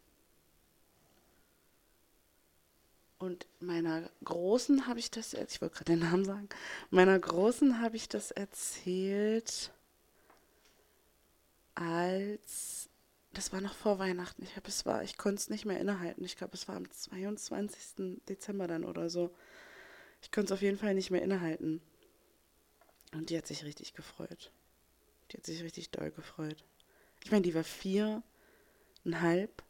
[3.19, 6.49] Und meiner Großen habe ich das, ich wollte gerade den Namen sagen,
[6.91, 9.73] meiner Großen habe ich das erzählt
[11.75, 12.89] als
[13.35, 14.43] das war noch vor Weihnachten.
[14.43, 16.25] Ich glaube, es war, ich konnte es nicht mehr innehalten.
[16.25, 18.21] Ich glaube, es war am 22.
[18.29, 19.35] Dezember dann oder so.
[20.23, 21.81] Ich konnte es auf jeden Fall nicht mehr innehalten.
[23.13, 24.51] Und die hat sich richtig gefreut.
[25.31, 26.65] Die hat sich richtig doll gefreut.
[27.25, 29.63] Ich meine, die war viereinhalb.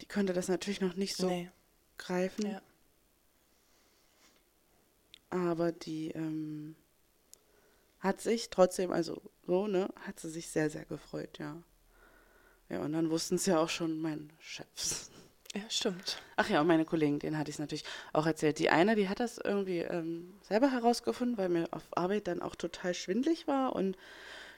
[0.00, 1.50] Die konnte das natürlich noch nicht so Nee.
[1.98, 2.46] greifen.
[2.46, 2.62] Ja.
[5.30, 6.76] Aber die ähm,
[8.00, 11.62] hat sich trotzdem, also so, ne, hat sie sich sehr, sehr gefreut, ja.
[12.68, 15.10] Ja, und dann wussten es ja auch schon meine Chefs.
[15.54, 16.20] Ja, stimmt.
[16.36, 18.58] Ach ja, und meine Kollegen, denen hatte ich es natürlich auch erzählt.
[18.58, 22.56] Die eine, die hat das irgendwie ähm, selber herausgefunden, weil mir auf Arbeit dann auch
[22.56, 23.96] total schwindlig war und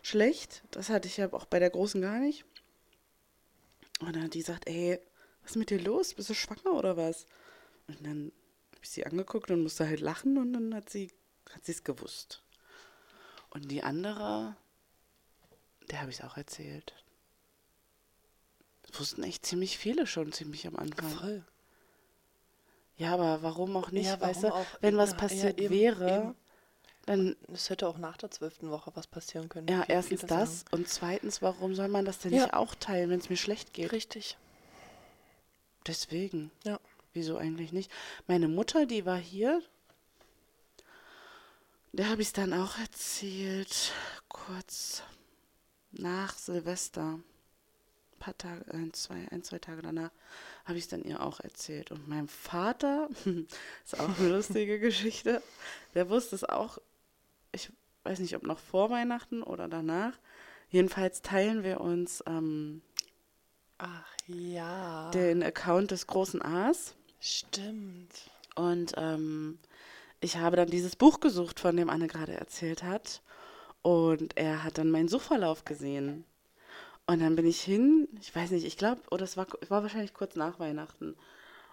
[0.02, 0.62] schlecht.
[0.70, 2.46] Das hatte ich ja auch bei der Großen gar nicht.
[4.00, 4.98] Und dann hat die gesagt, ey,
[5.42, 6.14] was ist mit dir los?
[6.14, 7.26] Bist du schwanger oder was?
[7.88, 8.32] Und dann
[8.72, 11.10] habe ich sie angeguckt und musste halt lachen und dann hat sie
[11.52, 12.42] hat sie es gewusst.
[13.50, 14.56] Und die andere,
[15.90, 16.94] der habe ich es auch erzählt.
[18.96, 21.10] Das wussten echt ziemlich viele schon ziemlich am Anfang.
[21.10, 21.44] Voll.
[22.96, 24.06] Ja, aber warum auch nicht?
[24.06, 24.66] Ja, weißt warum du, auch?
[24.80, 26.34] wenn was passiert ja, eben, wäre, eben.
[27.04, 29.68] dann Es hätte auch nach der zwölften Woche was passieren können.
[29.68, 30.70] ja, wie erstens viele das sagen.
[30.72, 32.44] und zweitens, warum soll man das denn Ja.
[32.44, 33.92] nicht auch teilen, wenn es mir schlecht geht?
[33.92, 34.38] Richtig.
[35.86, 36.50] Deswegen.
[36.64, 36.80] Ja.
[37.12, 37.90] Wieso eigentlich nicht?
[38.26, 39.62] Meine Mutter, die war hier.
[41.92, 43.92] Der habe ich es dann auch erzählt,
[44.28, 45.02] kurz
[45.92, 47.18] nach Silvester.
[48.16, 50.10] Ein paar Tage, ein, zwei, ein, zwei Tage danach
[50.64, 51.90] habe ich es dann ihr auch erzählt.
[51.90, 53.10] Und mein Vater,
[53.84, 55.42] ist auch eine lustige Geschichte,
[55.94, 56.78] der wusste es auch,
[57.52, 57.70] ich
[58.04, 60.14] weiß nicht, ob noch vor Weihnachten oder danach.
[60.70, 62.82] Jedenfalls teilen wir uns ähm,
[63.78, 65.10] Ach ja.
[65.10, 66.94] den Account des großen A's.
[67.20, 68.30] Stimmt.
[68.54, 69.58] Und ähm,
[70.20, 73.22] ich habe dann dieses Buch gesucht, von dem Anne gerade erzählt hat.
[73.82, 76.24] Und er hat dann meinen Suchverlauf gesehen.
[77.06, 80.12] Und dann bin ich hin, ich weiß nicht, ich glaube, oder es war, war wahrscheinlich
[80.12, 81.16] kurz nach Weihnachten.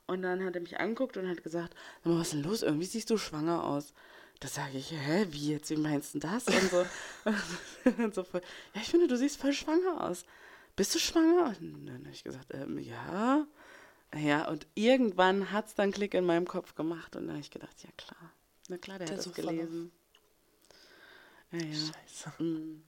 [0.06, 2.62] Und dann hat er mich angeguckt und hat gesagt, Sag mal, was ist denn los?
[2.62, 3.94] Irgendwie siehst du schwanger aus.
[4.40, 6.48] Da sage ich, hä, wie jetzt, wie meinst du das?
[6.48, 6.86] Und so,
[8.04, 8.42] und so voll,
[8.76, 10.26] ja, ich finde, du siehst voll schwanger aus.
[10.76, 11.56] Bist du schwanger?
[11.60, 13.48] Und dann habe ich gesagt, ähm, ja.
[14.16, 17.52] Ja, und irgendwann hat es dann Klick in meinem Kopf gemacht und dann habe ich
[17.52, 18.32] gedacht, ja klar.
[18.70, 19.92] Na klar, der, Der hat das gelesen.
[21.52, 21.74] Ja, ja.
[21.74, 22.44] Scheiße.
[22.44, 22.84] Mm.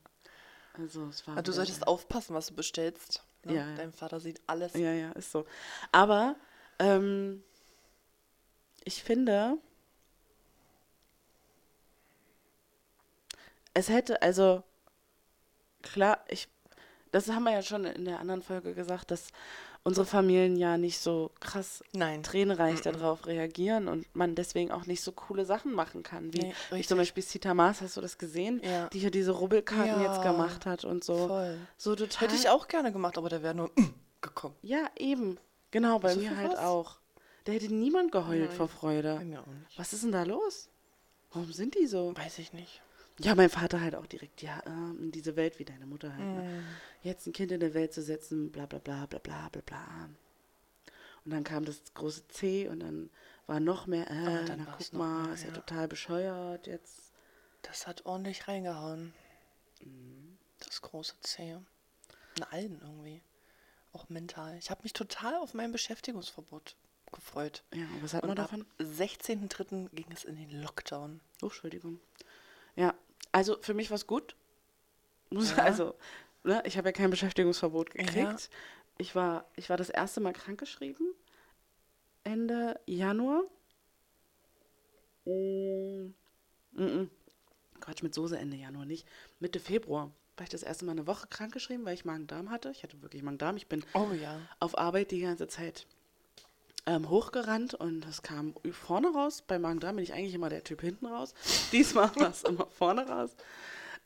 [0.77, 1.37] Also es war.
[1.37, 3.23] Ah, du solltest aufpassen, was du bestellst.
[3.43, 3.55] Ne?
[3.55, 3.75] Ja, ja.
[3.75, 4.73] Dein Vater sieht alles.
[4.73, 5.45] Ja, ja, ist so.
[5.91, 6.35] Aber
[6.79, 7.43] ähm,
[8.83, 9.57] ich finde,
[13.73, 14.63] es hätte, also
[15.81, 16.47] klar, ich,
[17.11, 19.27] das haben wir ja schon in der anderen Folge gesagt, dass
[19.85, 22.23] unsere Familien ja nicht so krass Nein.
[22.23, 26.33] tränenreich darauf reagieren und man deswegen auch nicht so coole Sachen machen kann.
[26.33, 28.59] Wie Nee, zum Beispiel Sita Maas, hast du das gesehen?
[28.63, 28.89] Ja.
[28.89, 31.27] Die hier diese Rubbelkarten Ja, jetzt gemacht hat und so.
[31.27, 31.57] Voll.
[31.77, 32.27] So total.
[32.27, 34.55] Hätte ich auch gerne gemacht, aber der wäre nur mm, gekommen.
[34.63, 35.37] Ja, eben.
[35.71, 36.59] Genau, bei So mir halt was?
[36.59, 36.97] auch.
[37.43, 38.57] Da hätte niemand geheult Nein.
[38.57, 39.15] vor Freude.
[39.19, 39.77] Bei mir auch nicht.
[39.77, 40.67] Was ist denn da los?
[41.31, 42.11] Warum sind die so?
[42.17, 42.81] Weiß ich nicht.
[43.19, 46.25] Ja, mein Vater halt auch direkt, ja, ähm, in diese Welt wie deine Mutter halt.
[46.25, 46.43] Ne?
[46.43, 46.63] Mm.
[47.07, 50.09] Jetzt ein Kind in der Welt zu setzen, bla bla bla bla bla bla bla.
[51.23, 53.09] Und dann kam das große C und dann
[53.47, 55.55] war noch mehr, äh, Ah, dann na guck mal, mehr, ist ja, ja.
[55.55, 57.11] total bescheuert jetzt.
[57.61, 59.13] Das hat ordentlich reingehauen.
[59.81, 60.37] Mhm.
[60.59, 61.57] Das große C.
[62.37, 63.21] In allen irgendwie.
[63.93, 64.57] Auch mental.
[64.57, 66.75] Ich habe mich total auf mein Beschäftigungsverbot
[67.13, 67.63] gefreut.
[67.73, 68.65] Ja, und was hat man Und ab davon?
[68.79, 69.89] 16.03.
[69.93, 71.21] ging es in den Lockdown.
[71.41, 71.99] Oh, Entschuldigung.
[72.75, 72.93] Ja,
[73.31, 74.35] also für mich war es gut.
[75.31, 75.63] Ja.
[75.63, 75.95] Also,
[76.43, 78.15] ne, ich habe ja kein Beschäftigungsverbot gekriegt.
[78.15, 78.37] Ja.
[78.97, 81.13] Ich, war, ich war das erste Mal krankgeschrieben.
[82.23, 83.43] Ende Januar.
[85.25, 86.13] Mm,
[86.71, 87.09] mm, mm.
[87.81, 89.07] Quatsch, mit Soße Ende Januar nicht.
[89.39, 92.71] Mitte Februar war ich das erste Mal eine Woche krankgeschrieben, weil ich Magen-Darm hatte.
[92.71, 93.57] Ich hatte wirklich Magen-Darm.
[93.57, 94.39] Ich bin Oh ja.
[94.59, 95.87] auf Arbeit die ganze Zeit
[96.85, 99.43] ähm, hochgerannt und das kam vorne raus.
[99.45, 101.33] Bei Magen-Darm bin ich eigentlich immer der Typ hinten raus.
[101.71, 103.31] Diesmal war es immer vorne raus.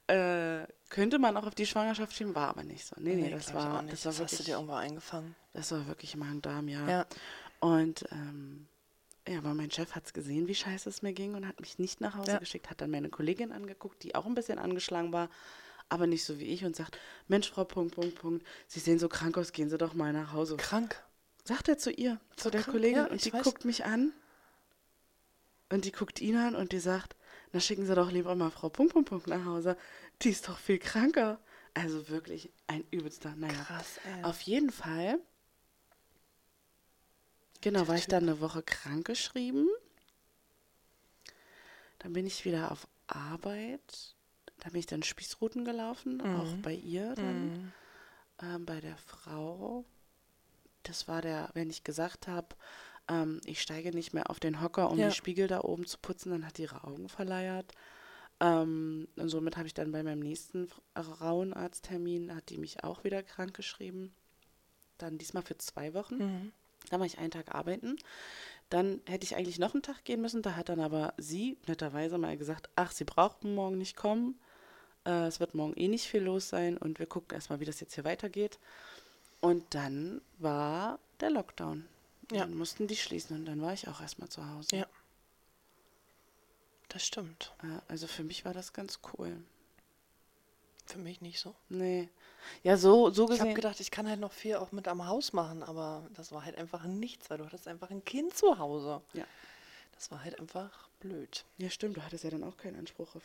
[0.08, 2.96] Äh, könnte man auch auf die Schwangerschaft schieben, war aber nicht so.
[3.00, 5.36] Nee, nee, das, glaub ich war, das war das hast du wirklich, dir irgendwo eingefangen.
[5.54, 6.88] das war wirklich Magen-Darm, ja.
[6.90, 7.06] Ja.
[7.60, 8.68] Und ähm,
[9.28, 11.78] ja, aber mein Chef hat es gesehen, wie scheiße es mir ging und hat mich
[11.78, 12.38] nicht nach Hause Ja.
[12.40, 15.30] geschickt, hat dann meine Kollegin angeguckt, die auch ein bisschen angeschlagen war,
[15.90, 19.10] aber nicht so wie ich und sagt, Mensch, Frau Punkt, Punkt, Punkt, Sie sehen so
[19.10, 20.58] krank aus, gehen Sie doch mal nach Hause.
[20.58, 21.04] Krank.
[21.50, 23.44] Sagt er zu ihr, zu der krank, Kollegin, ja, und die weiß.
[23.44, 24.14] guckt mich an
[25.70, 27.16] und die guckt ihn an und die sagt,
[27.52, 29.76] na schicken Sie doch lieber mal Frau Punkt, Punkt, Punkt nach Hause.
[30.22, 31.40] Die ist doch viel kranker.
[31.74, 33.64] Also wirklich ein übelster, naja.
[33.64, 34.24] Krass, ey.
[34.26, 35.20] Auf jeden Fall,
[37.62, 39.68] genau, war ich dann eine Woche krankgeschrieben.
[41.98, 44.16] Dann bin ich wieder auf Arbeit.
[44.60, 47.74] da bin ich dann Spießrouten gelaufen, auch bei ihr dann,
[48.40, 49.84] ähm, bei der Frau.
[50.84, 52.56] Das war der, wenn ich gesagt habe,
[53.08, 55.10] ähm, ich steige nicht mehr auf den Hocker, um Ja.
[55.10, 57.72] die Spiegel da oben zu putzen, dann hat die ihre Augen verleiert.
[58.40, 63.22] Ähm, und somit habe ich dann bei meinem nächsten Frauenarzttermin, hat die mich auch wieder
[63.24, 64.14] krank geschrieben.
[64.98, 66.18] Dann diesmal für zwei Wochen.
[66.18, 66.52] Mhm.
[66.90, 67.98] Dann war ich einen Tag arbeiten.
[68.70, 70.42] Dann hätte ich eigentlich noch einen Tag gehen müssen.
[70.42, 74.40] Da hat dann aber sie netterweise mal gesagt, ach, sie brauchten morgen nicht kommen.
[75.06, 77.80] Äh, es wird morgen eh nicht viel los sein und wir gucken erstmal, wie das
[77.80, 78.60] jetzt hier weitergeht.
[79.42, 81.88] Und dann war der Lockdown.
[82.32, 82.42] Ja.
[82.42, 84.76] Dann mussten die schließen und dann war ich auch erstmal zu Hause.
[84.76, 84.86] Ja.
[86.90, 87.54] Das stimmt.
[87.88, 89.38] Also für mich war das ganz cool.
[90.86, 91.54] Für mich nicht so.
[91.70, 92.10] Nee.
[92.64, 93.56] Ja, so, so Ich habe gesehen.
[93.56, 96.58] gedacht, ich kann halt noch viel auch mit am Haus machen, aber das war halt
[96.58, 99.02] einfach nichts, weil du hattest einfach ein Kind zu Hause.
[99.14, 99.26] Ja.
[99.94, 101.46] Das war halt einfach blöd.
[101.58, 103.24] ja, stimmt, du hattest ja dann auch keinen Anspruch auf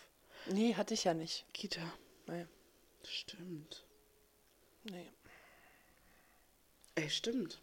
[0.51, 1.47] Nee, hatte ich ja nicht.
[1.55, 1.81] Kita.
[2.27, 2.47] Nee.
[3.03, 3.85] Stimmt.
[4.85, 5.09] nee.
[6.97, 7.61] Ey, stimmt.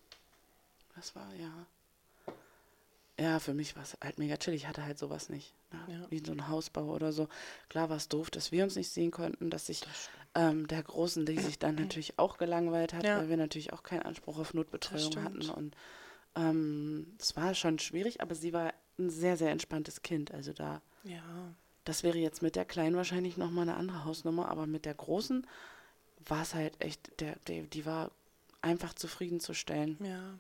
[0.96, 1.66] Das war ja.
[3.20, 4.54] Ja, für mich war es halt mega chill.
[4.54, 5.54] Ich hatte halt sowas nicht.
[5.72, 5.94] Ne?
[5.94, 6.12] Ja.
[6.12, 7.28] Wie so ein Hausbau oder so.
[7.70, 9.82] Klar war es doof, dass wir uns nicht sehen konnten, dass sich
[10.34, 13.18] ähm, der Großen, die sich dann natürlich auch gelangweilt hat, Ja.
[13.20, 15.50] weil wir natürlich auch keinen Anspruch auf Notbetreuung hatten.
[15.50, 15.76] Und
[16.36, 20.32] ähm, es war schon schwierig, aber sie war ein sehr, sehr entspanntes Kind.
[20.32, 21.22] Also da, Ja.
[21.84, 25.46] das wäre jetzt mit der Kleinen wahrscheinlich nochmal eine andere Hausnummer, aber mit der Großen
[26.26, 28.10] war es halt echt, der, der, die war
[28.62, 29.98] einfach zufriedenzustellen.
[30.04, 30.38] Ja.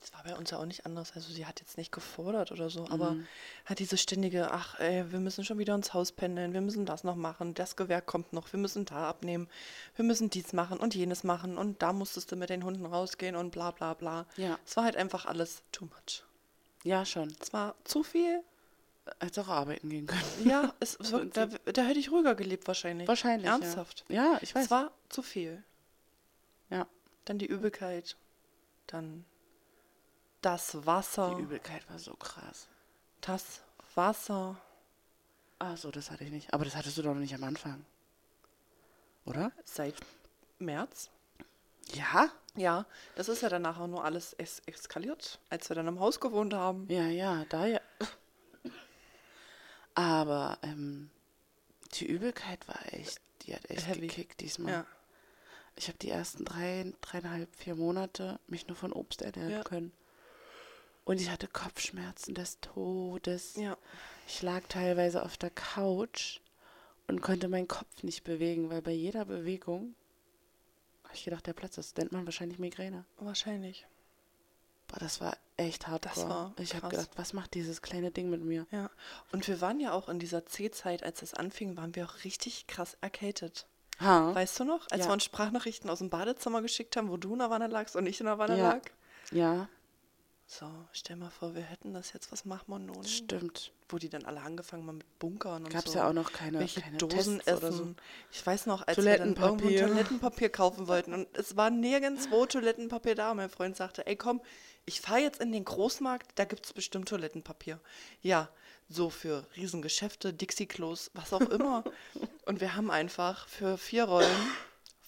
[0.00, 1.12] Das war bei uns ja auch nicht anders.
[1.14, 3.16] Also sie hat jetzt nicht gefordert oder so, aber
[3.64, 7.04] hat diese ständige, ach ey, wir müssen schon wieder ins Haus pendeln, wir müssen das
[7.04, 9.48] noch machen, das Gewerk kommt noch, wir müssen da abnehmen,
[9.94, 13.36] wir müssen dies machen und jenes machen und da musstest du mit den Hunden rausgehen
[13.36, 14.26] und bla bla bla.
[14.36, 14.58] Ja.
[14.66, 16.24] Es war halt einfach alles too much.
[16.82, 17.32] Ja, schon.
[17.40, 18.42] Es war zu viel.
[19.20, 20.22] Hätte auch arbeiten gehen können.
[20.44, 23.06] Ja, es, es war, da, da hätte ich ruhiger gelebt wahrscheinlich.
[23.06, 23.48] Wahrscheinlich.
[23.48, 24.04] Ernsthaft.
[24.08, 24.64] Ja, ja ich weiß.
[24.64, 25.62] Es war zu viel.
[26.70, 26.86] ja.
[27.30, 28.16] Dann die Übelkeit,
[28.88, 29.24] dann
[30.40, 31.32] das Wasser.
[31.36, 32.66] Die Übelkeit war so krass.
[33.20, 33.60] Das
[33.94, 34.60] Wasser.
[35.60, 36.52] Ach so, das hatte ich nicht.
[36.52, 37.84] Aber das hattest du doch noch nicht am Anfang.
[39.26, 39.52] Oder?
[39.64, 39.94] Seit
[40.58, 41.08] März.
[41.92, 42.32] Ja?
[42.56, 46.18] Ja, das ist ja dann nachher nur alles es eskaliert, als wir dann im Haus
[46.18, 46.88] gewohnt haben.
[46.88, 47.80] Ja, ja, da ja.
[49.94, 51.12] Aber ähm,
[51.92, 54.08] die Übelkeit war echt, die hat echt Heavy.
[54.08, 54.72] gekickt diesmal.
[54.72, 54.86] Ja.
[55.80, 59.62] Ich habe die ersten drei, dreieinhalb, vier Monate mich nur von Obst ernähren Ja.
[59.62, 59.92] können.
[61.06, 63.56] Und ich hatte Kopfschmerzen des Todes.
[63.56, 63.78] Ja.
[64.28, 66.40] Ich lag teilweise auf der Couch
[67.08, 69.94] und konnte meinen Kopf nicht bewegen, weil bei jeder Bewegung
[71.04, 71.96] habe ich gedacht, der Platz ist.
[71.96, 73.06] Nennt man wahrscheinlich Migräne.
[73.16, 73.86] Wahrscheinlich.
[74.86, 76.28] Boah, das war echt hardcore.
[76.28, 78.66] war ich habe gedacht, was macht dieses kleine Ding mit mir?
[78.70, 78.90] Ja.
[79.32, 82.66] Und wir waren ja auch in dieser C-Zeit, als es anfing, waren wir auch richtig
[82.66, 83.66] krass erkältet.
[84.00, 84.34] Ha?
[84.34, 85.08] Weißt du noch, als Ja.
[85.08, 88.06] wir uns Sprachnachrichten aus dem Badezimmer geschickt haben, wo du in der Wanne lagst und
[88.06, 88.68] ich in der Wanne Ja.
[88.70, 88.82] lag?
[89.32, 89.68] Ja,
[90.46, 93.04] So, stell mal vor, wir hätten das jetzt, was machen wir nun?
[93.04, 93.70] stimmt.
[93.88, 95.90] Wo die dann alle angefangen haben mit Bunkern und Gab so.
[95.90, 97.72] es ja auch noch keine, welche keine Dosen Tests essen.
[97.72, 97.94] so.
[98.32, 99.86] Ich weiß noch, als wir dann irgendwo Toilettenpapier.
[99.86, 103.30] Toilettenpapier kaufen wollten und es war nirgendwo Toilettenpapier da.
[103.30, 104.40] Und mein Freund sagte, ey komm,
[104.86, 107.78] ich fahre jetzt in den Großmarkt, da gibt es bestimmt Toilettenpapier.
[108.22, 108.48] Ja,
[108.90, 111.84] so für Riesengeschäfte, Dixie-Klos, was auch immer.
[112.44, 114.28] und wir haben einfach für vier Rollen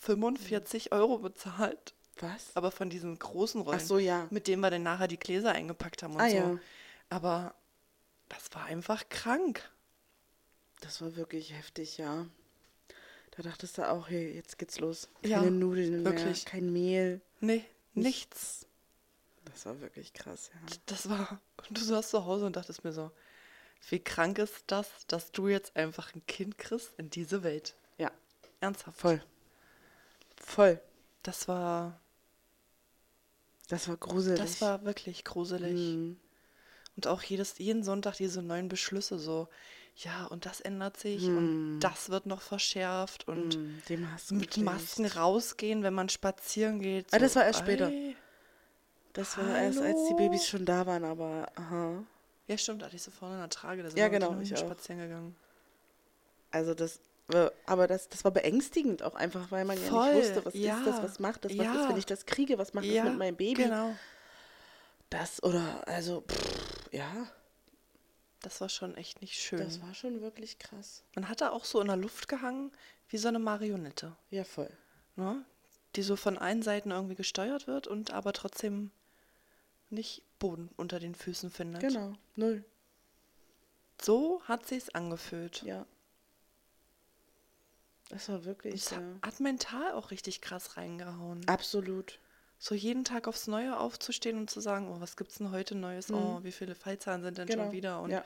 [0.01, 1.95] 45 Euro bezahlt.
[2.21, 2.55] Was?
[2.55, 4.27] Aber von diesen großen Rollen, so, ja.
[4.31, 6.37] mit denen wir dann nachher die Gläser eingepackt haben und Ah, so.
[6.37, 6.59] ja.
[7.09, 7.55] Aber
[8.29, 9.68] das war einfach krank.
[10.81, 12.27] Das war wirklich heftig, ja.
[13.33, 15.09] Da dachtest du auch, hey, jetzt geht's los.
[15.25, 16.45] Ja, Keine Nudeln wirklich.
[16.45, 17.21] mehr, kein Mehl.
[17.40, 17.64] Nee,
[17.95, 18.66] nichts.
[19.47, 20.77] Das war wirklich krass, ja.
[20.87, 21.40] Das war.
[21.68, 23.11] Und du saßt zu Hause und dachtest mir so,
[23.88, 27.75] wie krank ist das, dass du jetzt einfach ein Kind kriegst in diese Welt?
[27.99, 28.11] Ja,
[28.61, 28.99] Ernsthaft.
[28.99, 29.23] voll.
[30.37, 30.81] Voll.
[31.23, 31.99] Das war.
[33.68, 34.38] Das war gruselig.
[34.38, 35.73] Das war wirklich gruselig.
[35.97, 36.18] Mhm.
[36.97, 39.49] Und auch jedes, jeden Sonntag diese neuen Beschlüsse so,
[39.97, 44.37] ja, und das ändert sich und das wird noch verschärft und Mhm, Masken.
[44.38, 47.07] mit Masken rausgehen, wenn man spazieren geht.
[47.12, 47.88] Ah, das war erst später.
[47.88, 48.16] ey.
[49.14, 50.14] Das war erst, als die?
[50.14, 52.05] Babys schon da waren, aber aha.
[52.48, 54.33] Ja, stimmt, da hatte ich so vorne in der Trage, da sind Ja, wir genau,
[54.40, 54.59] ich Hunden auch.
[54.61, 55.37] spazieren gegangen.
[56.50, 57.00] Also das,
[57.66, 60.78] aber das, das war beängstigend auch einfach, weil man ja Voll, nicht wusste, was ja,
[60.78, 61.74] ist das, was macht das, was ja.
[61.83, 63.62] ist, wenn ich das kriege, was macht das mit meinem Baby?
[63.64, 63.94] genau.
[65.09, 67.26] Das oder, also, pff, ja,
[68.40, 69.59] Das war schon echt nicht schön.
[69.59, 71.05] das war schon wirklich krass.
[71.14, 72.72] Man hat da auch so in der Luft gehangen,
[73.09, 74.70] wie so eine Marionette, Ja, voll.
[75.16, 75.44] ne?
[75.96, 78.90] die so von allen Seiten irgendwie gesteuert wird und aber trotzdem
[79.90, 81.81] nicht Boden unter den Füßen findet.
[81.83, 82.64] Genau, null.
[84.00, 85.62] So hat sich's angefühlt.
[85.62, 85.87] Ja.
[88.09, 89.00] Das war wirklich, Es ja.
[89.22, 91.48] hat mental auch richtig krass reingehauen.
[91.48, 92.18] Absolut.
[92.59, 96.11] So jeden Tag aufs Neue aufzustehen und zu sagen, oh, was gibt's denn heute Neues?
[96.11, 98.00] Oh, wie viele Fallzahlen sind denn Genau, schon wieder?
[98.00, 98.24] Und ja.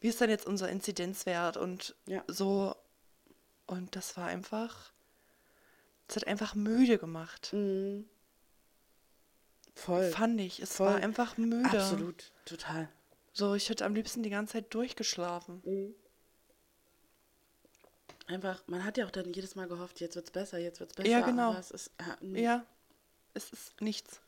[0.00, 1.56] wie ist denn jetzt unser Inzidenzwert?
[1.58, 2.24] Und Ja.
[2.28, 2.74] so.
[3.66, 4.92] Und das war einfach,
[6.08, 7.52] es hat einfach müde gemacht.
[7.52, 8.06] Mhm.
[9.78, 10.10] Voll.
[10.10, 10.60] Fand ich.
[10.60, 10.88] Es Voll.
[10.88, 11.64] war einfach müde.
[11.70, 12.32] Absolut.
[12.44, 12.88] Total.
[13.32, 15.62] So, ich hätte am liebsten die ganze Zeit durchgeschlafen.
[18.26, 21.08] Einfach, man hat ja auch dann jedes Mal gehofft, jetzt wird's besser, jetzt wird's besser.
[21.08, 21.54] Ja, genau.
[21.54, 22.66] Es ist, ja, Ja,
[23.34, 24.20] es ist nichts.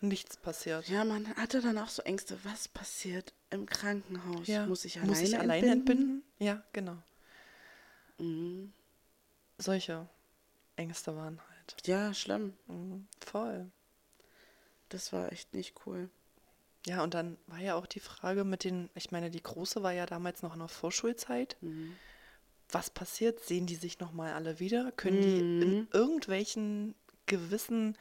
[0.00, 0.88] Nichts passiert.
[0.88, 4.48] ja, man hatte dann auch so Ängste, was passiert im Krankenhaus?
[4.48, 4.66] Ja.
[4.66, 6.22] Muss ich alleine, Muss ich alleine entbinden?
[6.38, 6.98] Ja, genau.
[8.18, 8.72] Mhm.
[9.58, 10.08] Solche
[10.76, 11.86] Ängste waren halt.
[11.86, 12.54] Ja, schlimm.
[12.66, 13.06] Mhm.
[13.24, 13.70] Voll.
[14.92, 16.08] Das war echt nicht cool.
[16.86, 19.92] Ja, und dann war ja auch die Frage mit den, ich meine, die Große war
[19.92, 21.56] ja damals noch in der Vorschulzeit.
[21.60, 21.94] Mhm.
[22.70, 23.40] Was passiert?
[23.44, 24.92] Sehen die sich nochmal alle wieder?
[24.92, 25.62] Können die Mhm.
[25.62, 26.94] in irgendwelchen
[27.26, 27.96] gewissen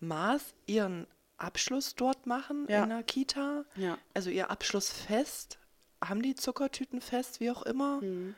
[0.00, 1.06] Maß ihren
[1.38, 2.82] Abschluss dort machen Ja.
[2.84, 3.64] in der Kita?
[3.76, 3.98] Ja.
[4.14, 5.58] Also ihr Abschlussfest?
[6.04, 8.00] Haben die Zuckertütenfest, wie auch immer?
[8.02, 8.34] Mhm.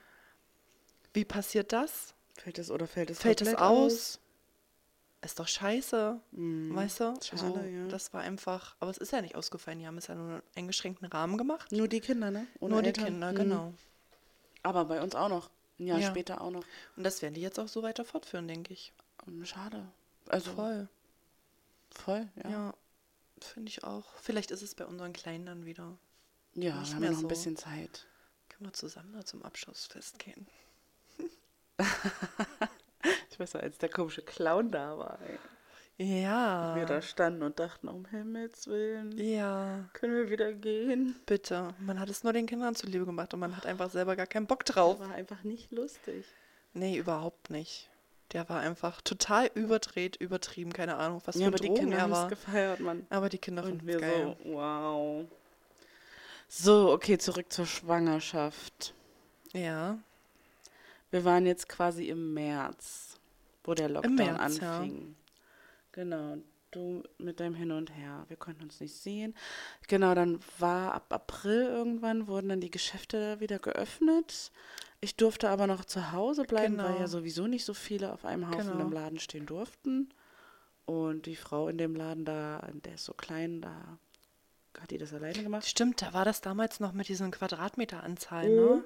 [1.13, 2.15] Wie passiert das?
[2.39, 4.21] Fällt es oder fällt es Fällt es komplett aus?
[5.23, 6.75] Ist doch scheiße, Mhm.
[6.75, 7.15] weißt du?
[7.23, 7.87] Schade, so, ja.
[7.89, 9.79] Das war einfach, aber es ist ja nicht ausgefallen.
[9.79, 11.71] Die haben es ja nur einen eingeschränkten Rahmen gemacht.
[11.73, 12.47] Nur die Kinder, ne?
[12.59, 13.05] Ohne nur die Eltern.
[13.05, 13.37] Kinder, Mhm.
[13.37, 13.75] genau.
[14.63, 15.51] Aber bei uns auch noch.
[15.79, 16.11] Ein Jahr Ja.
[16.11, 16.65] später auch noch.
[16.97, 18.93] Und das werden die jetzt auch so weiter fortführen, denke ich.
[19.45, 19.87] Schade.
[20.29, 20.89] Also voll,
[21.91, 22.29] Voll.
[22.45, 22.51] ja.
[22.51, 22.75] Ja,
[23.41, 24.05] finde ich auch.
[24.23, 25.97] Vielleicht ist es bei unseren Kleinen dann wieder.
[26.55, 27.27] Ja, wir haben ja noch so.
[27.27, 28.07] ein bisschen Zeit.
[28.49, 30.47] Können wir zusammen da zum Abschlussfest gehen?
[33.41, 35.39] Noch, als der komische Clown da war, ey.
[36.23, 36.75] Ja.
[36.77, 41.15] Wir da standen und dachten, um Himmels Willen, Ja, können wir wieder gehen?
[41.27, 41.75] bitte.
[41.79, 44.47] Man hat es nur den Kindern zuliebe gemacht und man hat einfach selber gar keinen
[44.47, 44.99] Bock drauf.
[44.99, 46.25] War einfach nicht lustig.
[46.73, 47.91] Nee, überhaupt nicht.
[48.33, 52.11] Der war einfach total überdreht, übertrieben, keine Ahnung, was Ja, für aber die Kinder er
[52.11, 52.29] war.
[52.29, 53.05] gefeiert, Mann.
[53.11, 54.37] Aber die Kinder Und wir geil.
[54.45, 55.27] so, wow.
[56.49, 58.95] So, okay, zurück zur Schwangerschaft.
[59.53, 59.99] Ja,
[61.11, 63.10] Wir waren jetzt quasi im März,
[63.65, 64.79] wo der Lockdown März, ja.
[64.81, 65.17] anfing.
[65.93, 66.37] Genau,
[66.71, 68.25] du mit deinem Hin und Her.
[68.29, 69.35] Wir konnten uns nicht sehen.
[69.89, 74.53] Genau, dann war ab April irgendwann, wurden dann die Geschäfte wieder geöffnet.
[75.01, 77.01] Ich durfte aber noch zu Hause bleiben, weil Genau.
[77.01, 78.85] ja sowieso nicht so viele auf einem Haufen Genau.
[78.85, 80.11] im Laden stehen durften.
[80.85, 83.99] Und die Frau in dem Laden da, der ist so klein, da
[84.81, 85.67] hat die das alleine gemacht.
[85.67, 88.55] stimmt, da war das damals noch mit diesen Quadratmeteranzahl, Mhm.
[88.55, 88.85] ne?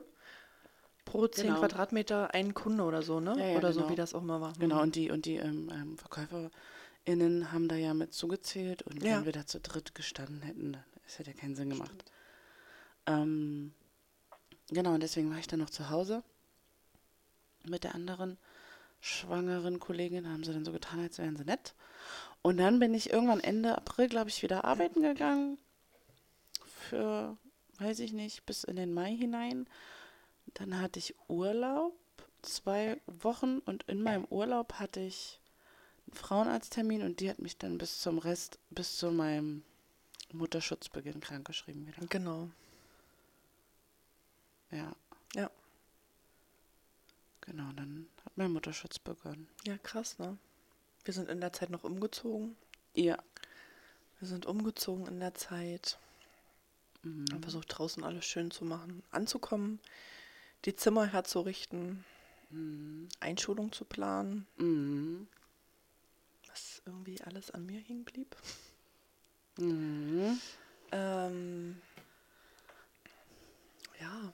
[1.05, 1.59] Pro 10 Genau.
[1.61, 3.35] Quadratmeter ein Kunde oder so, ne?
[3.39, 3.93] Ja, ja, oder so, genau.
[3.93, 4.53] wie das auch mal war.
[4.59, 9.19] Genau, und die, und die ähm, ähm, VerkäuferInnen haben da ja mit zugezählt und Ja.
[9.19, 12.05] wenn wir da zu dritt gestanden hätten, dann das hätte ja keinen Sinn gemacht.
[13.07, 13.75] Ähm,
[14.71, 16.23] genau, und deswegen war ich dann noch zu Hause
[17.65, 18.39] mit der anderen
[19.01, 20.25] schwangeren Kollegin.
[20.25, 21.75] Da haben sie dann so getan, als wären sie nett.
[22.41, 25.59] Und dann bin ich irgendwann Ende April, glaube ich, wieder arbeiten gegangen.
[26.67, 27.37] Für,
[27.79, 29.67] weiß ich nicht, bis in den Mai hinein.
[30.55, 31.95] Dann hatte ich Urlaub,
[32.43, 33.59] zwei Wochen.
[33.61, 35.41] Und in meinem Urlaub hatte ich
[36.07, 39.65] einen Frauenarzttermin und die hat mich dann bis zum Rest, bis zu meinem
[40.33, 42.07] Mutterschutzbeginn krankgeschrieben wieder.
[42.09, 42.51] Genau.
[44.71, 44.95] Ja.
[45.35, 45.51] Ja.
[47.41, 49.49] Genau, dann hat mein Mutterschutz begonnen.
[49.67, 50.37] Ja, krass, ne?
[51.05, 52.57] Wir sind in der Zeit noch umgezogen.
[52.95, 53.19] Ja.
[54.19, 55.99] Wir sind umgezogen in der Zeit.
[57.03, 57.27] Mhm.
[57.31, 59.79] Haben versucht, draußen alles schön zu machen, anzukommen,
[60.65, 62.05] die Zimmer herzurichten,
[62.51, 63.09] Mhm.
[63.21, 65.27] Einschulung zu planen, Mhm.
[66.49, 68.37] was irgendwie alles an mir hing blieb.
[69.59, 70.39] Mhm.
[70.93, 71.81] Ähm,
[74.01, 74.33] ja.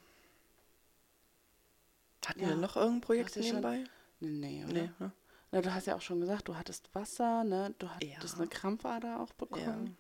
[2.27, 2.49] Hatten Ja.
[2.49, 3.85] wir noch irgendein Projekt du schon- nebenbei?
[4.21, 4.73] Nee, nee, oder?
[4.73, 5.13] Nee, ne?
[5.53, 7.75] Na, du hast ja auch schon gesagt, du hattest Wasser, ne?
[7.79, 8.41] Du hattest Ja.
[8.41, 9.35] eine Krampfader auch Ja.
[9.39, 9.97] bekommen.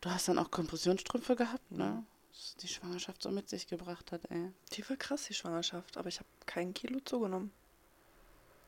[0.00, 1.78] Du hast dann auch Kompressionsstrümpfe gehabt, Mhm.
[1.78, 2.04] ne?
[2.34, 4.52] Was die Schwangerschaft so mit sich gebracht hat, ey.
[4.72, 7.52] Die war krass, die Schwangerschaft, aber ich habe kein Kilo zugenommen.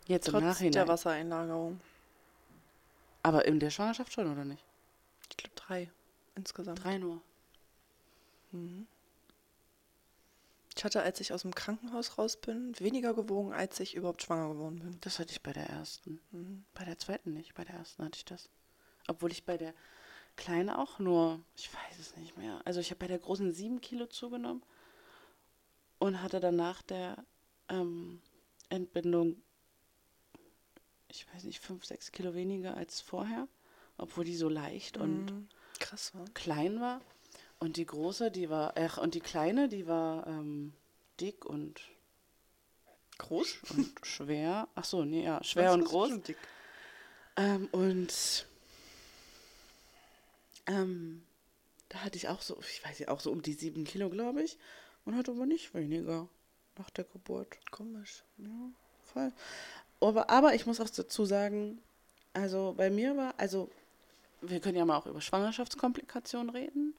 [0.07, 0.73] Jetzt im Trotz Nachhinein.
[0.73, 1.81] der Wassereinlagerung.
[3.23, 4.65] Aber in der Schwangerschaft schon, oder nicht?
[5.31, 5.91] Ich glaube drei
[6.37, 6.85] insgesamt.
[6.85, 7.21] Drei nur.
[8.53, 8.87] Mhm.
[10.77, 14.51] Ich hatte, als ich aus dem Krankenhaus raus bin, weniger gewogen, als ich überhaupt schwanger
[14.51, 14.99] geworden bin.
[15.01, 16.21] Das hatte ich bei der ersten.
[16.31, 16.65] Mhm.
[16.75, 18.49] Bei der zweiten nicht, bei der ersten hatte ich das.
[19.09, 19.75] Obwohl ich bei der
[20.37, 22.61] kleinen auch nur, ich weiß es nicht mehr.
[22.65, 24.63] Also ich habe bei der großen sieben Kilo zugenommen
[25.99, 27.25] und hatte danach der
[27.69, 28.21] ähm,
[28.69, 29.43] Entbindung,
[31.09, 33.49] ich weiß nicht, fünf, sechs Kilo weniger als vorher.
[33.99, 35.49] Obwohl die so leicht und Mhm.
[35.79, 36.25] Krass, war.
[36.35, 37.01] klein war.
[37.59, 40.75] Und die große, die war, ach, und die kleine, die war ähm,
[41.19, 41.81] dick und
[43.19, 43.59] Groß?
[43.71, 44.69] und schwer.
[44.75, 46.21] Ach so, nee, ja, schwer und groß.
[46.23, 46.37] dick?
[47.37, 48.47] Ähm, und
[50.67, 51.23] ähm,
[51.89, 54.43] da hatte ich auch so, ich weiß nicht, auch so um die sieben Kilo, glaube
[54.43, 54.59] ich.
[55.05, 56.29] Und hatte aber nicht weniger
[56.79, 57.59] nach der Geburt.
[57.71, 58.25] Komisch.
[58.39, 58.49] Ja,
[59.05, 59.33] voll.
[60.01, 61.79] Aber, aber ich muss auch dazu sagen,
[62.33, 63.71] also bei mir war, also
[64.43, 66.95] wir können ja mal auch über Schwangerschaftskomplikationen reden.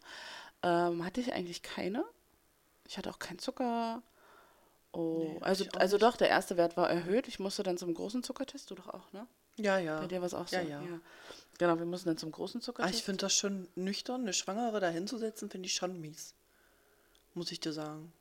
[0.63, 2.03] Ähm, hatte ich eigentlich keine.
[2.87, 4.01] Ich hatte auch keinen Zucker.
[4.93, 6.03] Oh, Nee, also, also nicht.
[6.03, 7.27] doch, der erste Wert war erhöht.
[7.27, 9.27] Ich musste dann zum großen Zuckertest, du doch auch, ne?
[9.57, 9.99] Ja, ja.
[9.99, 10.55] Bei dir war es auch so.
[10.55, 10.81] Ja, ja.
[11.57, 12.95] Genau, wir mussten dann zum großen Ah, Zuckertest.
[12.95, 16.35] ich finde das schon nüchtern, eine Schwangere da hinzusetzen, finde ich schon mies.
[17.33, 18.13] Muss ich dir sagen.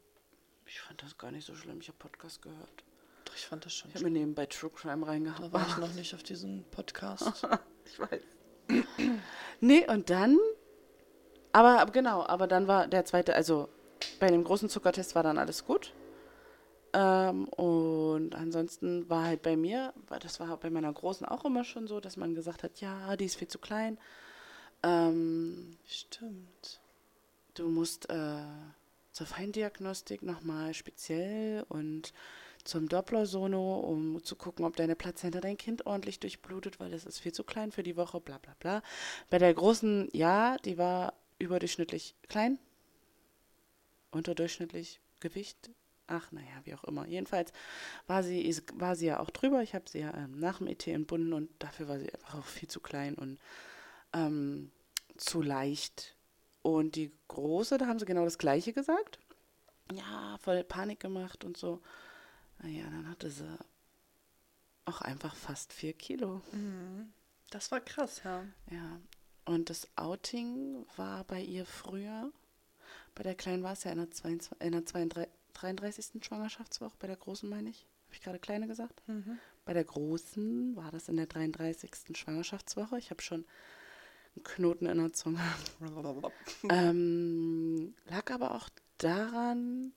[0.67, 1.79] Ich fand das gar nicht so schlimm.
[1.81, 2.85] Ich habe Podcast gehört.
[3.25, 5.51] Doch, ich fand das schon Ich habe mir nebenbei True Crime reingehauen.
[5.51, 7.47] Da war ich noch nicht auf diesem Podcast.
[7.89, 8.21] Ich weiß.
[9.61, 10.37] nee, und dann.
[11.53, 13.69] Aber genau, aber dann war der zweite, also
[14.19, 15.93] bei dem großen Zuckertest war dann alles gut.
[16.97, 21.87] Ähm, und ansonsten war halt bei mir, das war bei meiner Großen auch immer schon
[21.87, 23.99] so, dass man gesagt hat, ja, die ist viel zu klein.
[24.83, 26.81] Ähm, Stimmt.
[27.53, 28.39] du musst äh,
[29.13, 32.15] zur Feindiagnostik nochmal speziell und
[32.65, 37.19] zum Doppler-Sono, um zu gucken, ob deine Plazenta dein Kind ordentlich durchblutet, weil das ist
[37.21, 38.83] viel zu klein für die Woche, bla bla bla.
[39.29, 42.59] Bei der großen, ja, die war überdurchschnittlich klein,
[44.13, 45.71] unterdurchschnittlich Gewicht.
[46.09, 47.07] Ach, naja, wie auch immer.
[47.07, 47.53] Jedenfalls
[48.07, 49.63] war sie, war sie ja auch drüber.
[49.63, 52.45] Ich habe sie ja ähm, nach dem ET entbunden und dafür war sie einfach auch
[52.45, 53.39] viel zu klein und
[54.13, 54.71] ähm,
[55.17, 56.15] zu leicht.
[56.63, 59.19] Und die große, da haben sie genau das Gleiche gesagt.
[59.93, 61.81] Ja, voll Panik gemacht und so.
[62.63, 63.59] Naja, dann hatte sie
[64.85, 66.43] auch einfach fast vier Kilo.
[67.51, 68.45] Das war krass, ja.
[68.71, 69.01] Ja.
[69.45, 72.33] Und das Outing war bei ihr früher.
[73.15, 76.25] Bei der Kleinen war es ja in der, 22, in der 32, 33.
[76.25, 76.97] Schwangerschaftswoche.
[76.99, 77.87] Bei der Großen meine ich.
[78.05, 79.03] Habe ich gerade Kleine gesagt?
[79.65, 81.91] Bei der Großen war das in der 33.
[82.17, 82.99] Schwangerschaftswoche.
[82.99, 83.45] Ich habe schon
[84.37, 85.41] einen Knoten in der Zunge.
[86.71, 89.93] Ähm, lag aber auch daran,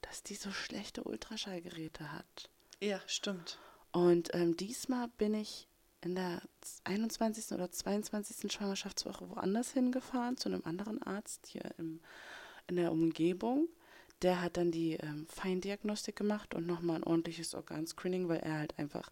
[0.00, 2.50] dass die so schlechte Ultraschallgeräte hat.
[2.80, 3.58] Ja, stimmt.
[3.92, 5.68] Und ähm, diesmal bin ich
[6.00, 6.42] in der
[6.84, 7.52] 21.
[7.52, 8.52] oder 22.
[8.52, 12.00] Schwangerschaftswoche woanders hingefahren, zu einem anderen Arzt hier im,
[12.66, 13.68] in der Umgebung.
[14.22, 18.78] Der hat dann die ähm, Feindiagnostik gemacht und nochmal ein ordentliches Organscreening, weil er halt
[18.78, 19.10] einfach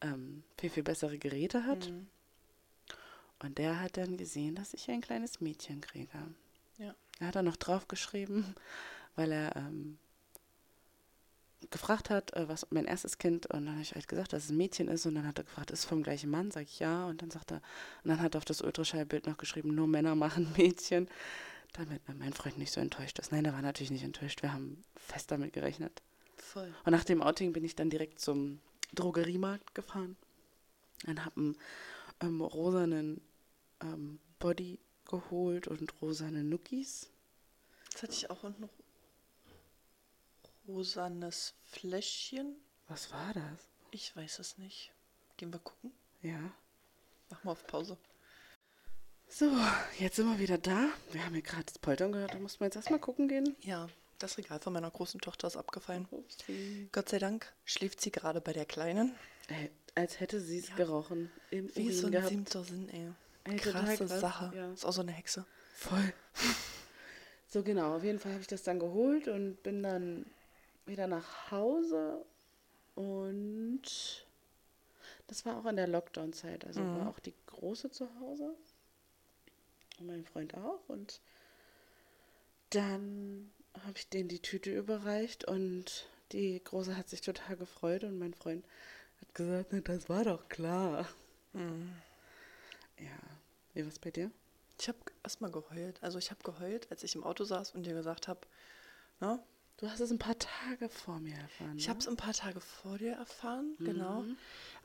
[0.00, 1.90] ähm, viel, viel bessere Geräte hat.
[1.90, 2.06] Mhm.
[3.40, 6.18] Und der hat dann gesehen, dass ich ein kleines Mädchen kriege.
[6.78, 6.94] Ja.
[7.18, 8.54] Er hat dann noch draufgeschrieben,
[9.16, 9.98] weil er ähm,
[11.70, 14.50] gefragt hat, äh, was mein erstes Kind, und dann habe ich halt gesagt, dass es
[14.50, 16.50] ein Mädchen ist, und dann hat er gefragt, ist es vom gleichen Mann?
[16.50, 17.62] Sag ich ja, und dann sagt er,
[18.04, 21.08] und dann hat er auf das Ultraschallbild noch geschrieben, nur Männer machen Mädchen,
[21.72, 23.32] damit mein Freund nicht so enttäuscht ist.
[23.32, 26.02] Nein, er war natürlich nicht enttäuscht, wir haben fest damit gerechnet.
[26.36, 26.72] Voll.
[26.84, 28.60] Und nach dem Outing bin ich dann direkt zum
[28.94, 30.16] Drogeriemarkt gefahren
[31.06, 31.56] und habe einen
[32.20, 33.20] ähm, rosanen
[33.80, 37.10] ähm, Body geholt und rosane Nuckis.
[37.90, 38.70] Jetzt hatte ich auch noch
[40.66, 42.56] rosanes Fläschchen.
[42.88, 43.68] Was war das?
[43.90, 44.92] Ich weiß es nicht.
[45.36, 45.92] Gehen wir gucken.
[46.22, 46.52] Ja.
[47.30, 47.98] Mach mal auf Pause.
[49.34, 49.50] So,
[49.98, 50.88] jetzt sind wir wieder da.
[51.10, 53.56] Wir haben hier gerade das Poltern gehört, da mussten wir jetzt erstmal gucken gehen.
[53.62, 56.06] Ja, das Regal von meiner großen Tochter ist abgefallen.
[56.10, 56.88] Upsi.
[56.92, 59.14] Gott sei Dank schläft sie gerade bei der Kleinen.
[59.48, 60.74] Ey, als hätte sie es Ja.
[60.76, 61.30] gerochen.
[61.50, 62.28] Im Wie Urin so ein gehabt.
[62.28, 63.08] siebter Sinn, ey.
[63.44, 64.52] Ey, Krasse krass, Sache.
[64.54, 64.70] ja.
[64.72, 65.46] Ist auch so eine Hexe.
[65.76, 66.12] Voll.
[67.48, 70.26] So genau, auf jeden Fall habe ich das dann geholt und bin dann
[70.84, 72.22] wieder nach Hause
[72.96, 73.82] und
[75.26, 76.66] das war auch in der Lockdown-Zeit.
[76.66, 78.54] Also war auch die Große zu Hause
[79.98, 81.20] und mein Freund auch und
[82.70, 83.50] dann
[83.84, 88.34] habe ich denen die Tüte überreicht und die Große hat sich total gefreut und mein
[88.34, 88.64] Freund
[89.20, 91.08] hat gesagt, "Na, das war doch klar.
[92.98, 93.18] Ja,
[93.74, 94.30] wie war's bei dir?
[94.78, 96.02] Ich habe erstmal geheult.
[96.02, 98.40] Also ich habe geheult, als ich im Auto saß und dir gesagt habe,
[99.20, 99.42] ne?
[99.78, 101.76] Du hast es ein paar Tage vor mir erfahren.
[101.76, 101.90] Ich ne?
[101.90, 104.24] habe es ein paar Tage vor dir erfahren, genau.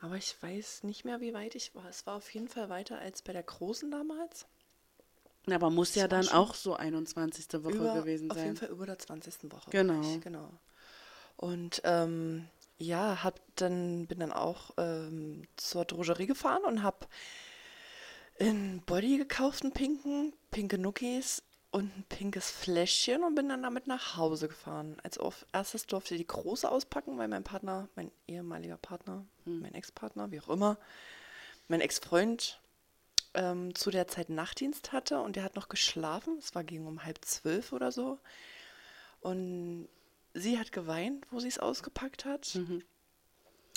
[0.00, 1.88] Aber ich weiß nicht mehr, wie weit ich war.
[1.88, 4.46] Es war auf jeden Fall weiter als bei der Großen damals.
[5.46, 7.46] Aber muss ja dann auch so 21.
[7.64, 8.46] Woche über, gewesen Auf sein.
[8.46, 9.50] jeden Fall über der 20.
[9.50, 9.70] Woche.
[9.70, 10.00] Genau.
[10.02, 10.50] Ich, genau.
[11.36, 17.06] Und ähm, ja, hab dann, bin dann auch ähm, zur Drogerie gefahren und habe
[18.40, 23.86] einen Body gekauft, einen pinken, pinke Nuckis und ein pinkes Fläschchen und bin dann damit
[23.86, 24.96] nach Hause gefahren.
[25.02, 30.30] Als auf erstes durfte die große auspacken, weil mein Partner, mein ehemaliger Partner, mein Ex-Partner,
[30.30, 30.78] wie auch immer,
[31.68, 32.60] mein Ex-Freund
[33.34, 36.38] ähm, zu der Zeit Nachtdienst hatte und der hat noch geschlafen.
[36.38, 38.18] Es war gegen um halb zwölf oder so.
[39.20, 39.88] Und
[40.34, 42.54] sie hat geweint, wo sie es ausgepackt hat.
[42.54, 42.82] Mhm.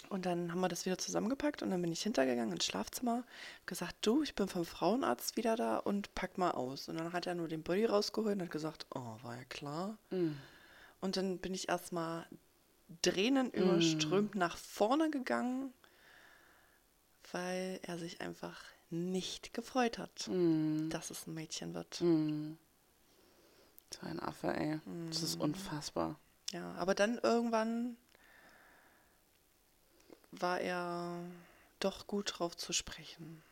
[0.10, 3.24] Und dann haben wir das wieder zusammengepackt und dann bin ich hintergegangen ins Schlafzimmer,
[3.66, 6.90] gesagt, du, ich bin vom Frauenarzt wieder da und pack mal aus.
[6.90, 9.98] Und dann hat er nur den Body rausgeholt und hat gesagt, oh, war ja klar.
[10.10, 10.38] Mhm.
[11.00, 12.26] Und dann bin ich erstmal
[13.02, 15.74] Tränen überströmt nach vorne gegangen,
[17.32, 20.90] weil er sich einfach nicht gefreut hat, Mhm.
[20.90, 22.02] dass es ein Mädchen wird.
[22.02, 22.58] Mhm.
[23.94, 24.80] So ein Affe, ey.
[25.10, 26.20] Das ist unfassbar.
[26.52, 27.98] Ja, aber dann irgendwann
[30.32, 31.20] war er
[31.80, 33.44] doch gut drauf zu sprechen.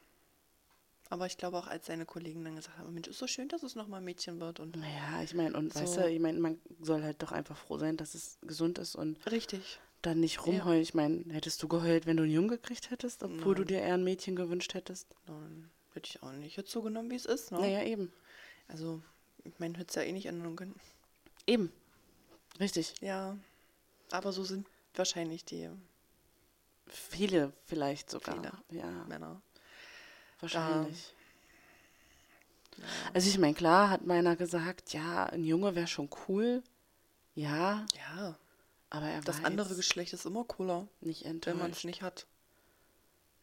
[1.09, 3.63] Aber ich glaube auch, als seine Kollegen dann gesagt haben, Mensch, ist so schön, dass
[3.63, 4.59] es nochmal ein Mädchen wird.
[4.59, 6.01] Und Naja, ich meine, und weißt So.
[6.01, 9.17] du, ich meine, man soll halt doch einfach froh sein, dass es gesund ist und
[9.31, 9.79] richtig.
[10.01, 10.81] Dann nicht rumheulen.
[10.81, 13.67] Ich meine, hättest du geheult, wenn du einen Jungen gekriegt hättest, obwohl du Nein.
[13.67, 15.07] dir eher ein Mädchen gewünscht hättest?
[15.27, 17.51] Nein, hätte ich auch nicht jetzt so genommen, wie es ist.
[17.51, 17.59] Ne?
[17.59, 18.11] Naja, eben.
[18.67, 19.01] Also,
[19.43, 20.75] ich meine, hätte es ja eh nicht ändern können.
[21.47, 21.71] Eben.
[22.59, 22.93] Richtig.
[23.01, 23.37] Ja,
[24.11, 25.69] aber so sind wahrscheinlich die
[26.87, 28.35] Viele vielleicht sogar.
[28.35, 28.81] Viele.
[28.81, 29.41] Ja, Männer.
[30.39, 31.13] wahrscheinlich.
[33.13, 36.63] Also ich meine, klar hat meiner gesagt, ja, ein Junge wäre schon cool.
[37.35, 38.37] Ja, Ja,
[38.89, 41.85] aber er das andere Geschlecht ist immer cooler, nicht wenn man es enttäuscht.
[41.85, 42.25] nicht hat.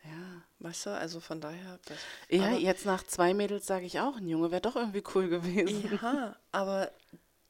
[0.05, 0.43] Ja.
[0.61, 1.79] Weißt du, also von daher.
[1.87, 1.99] Das,
[2.31, 5.99] Ja, jetzt nach zwei Mädels sage ich auch, ein Junge wäre doch irgendwie cool gewesen.
[6.03, 6.91] Ja, aber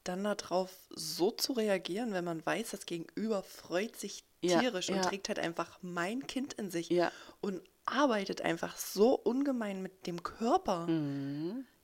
[0.05, 4.97] dann darauf so zu reagieren, wenn man weiß, das Gegenüber freut sich Ja, tierisch und
[4.97, 5.03] ja.
[5.03, 7.11] trägt halt einfach mein Kind in sich Ja.
[7.41, 10.87] und arbeitet einfach so ungemein mit dem Körper.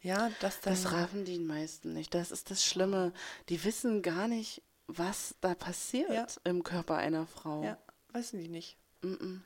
[0.01, 0.57] Ja, dass.
[0.57, 0.61] Mhm.
[0.65, 2.15] Das raffen die meisten nicht.
[2.15, 3.13] Das ist das Schlimme.
[3.49, 4.63] Die wissen gar nicht,
[4.99, 6.27] was da passiert Ja.
[6.45, 7.63] im Körper einer Frau.
[7.65, 7.79] ja,
[8.13, 8.77] wissen die nicht.
[9.03, 9.41] Mm-mm.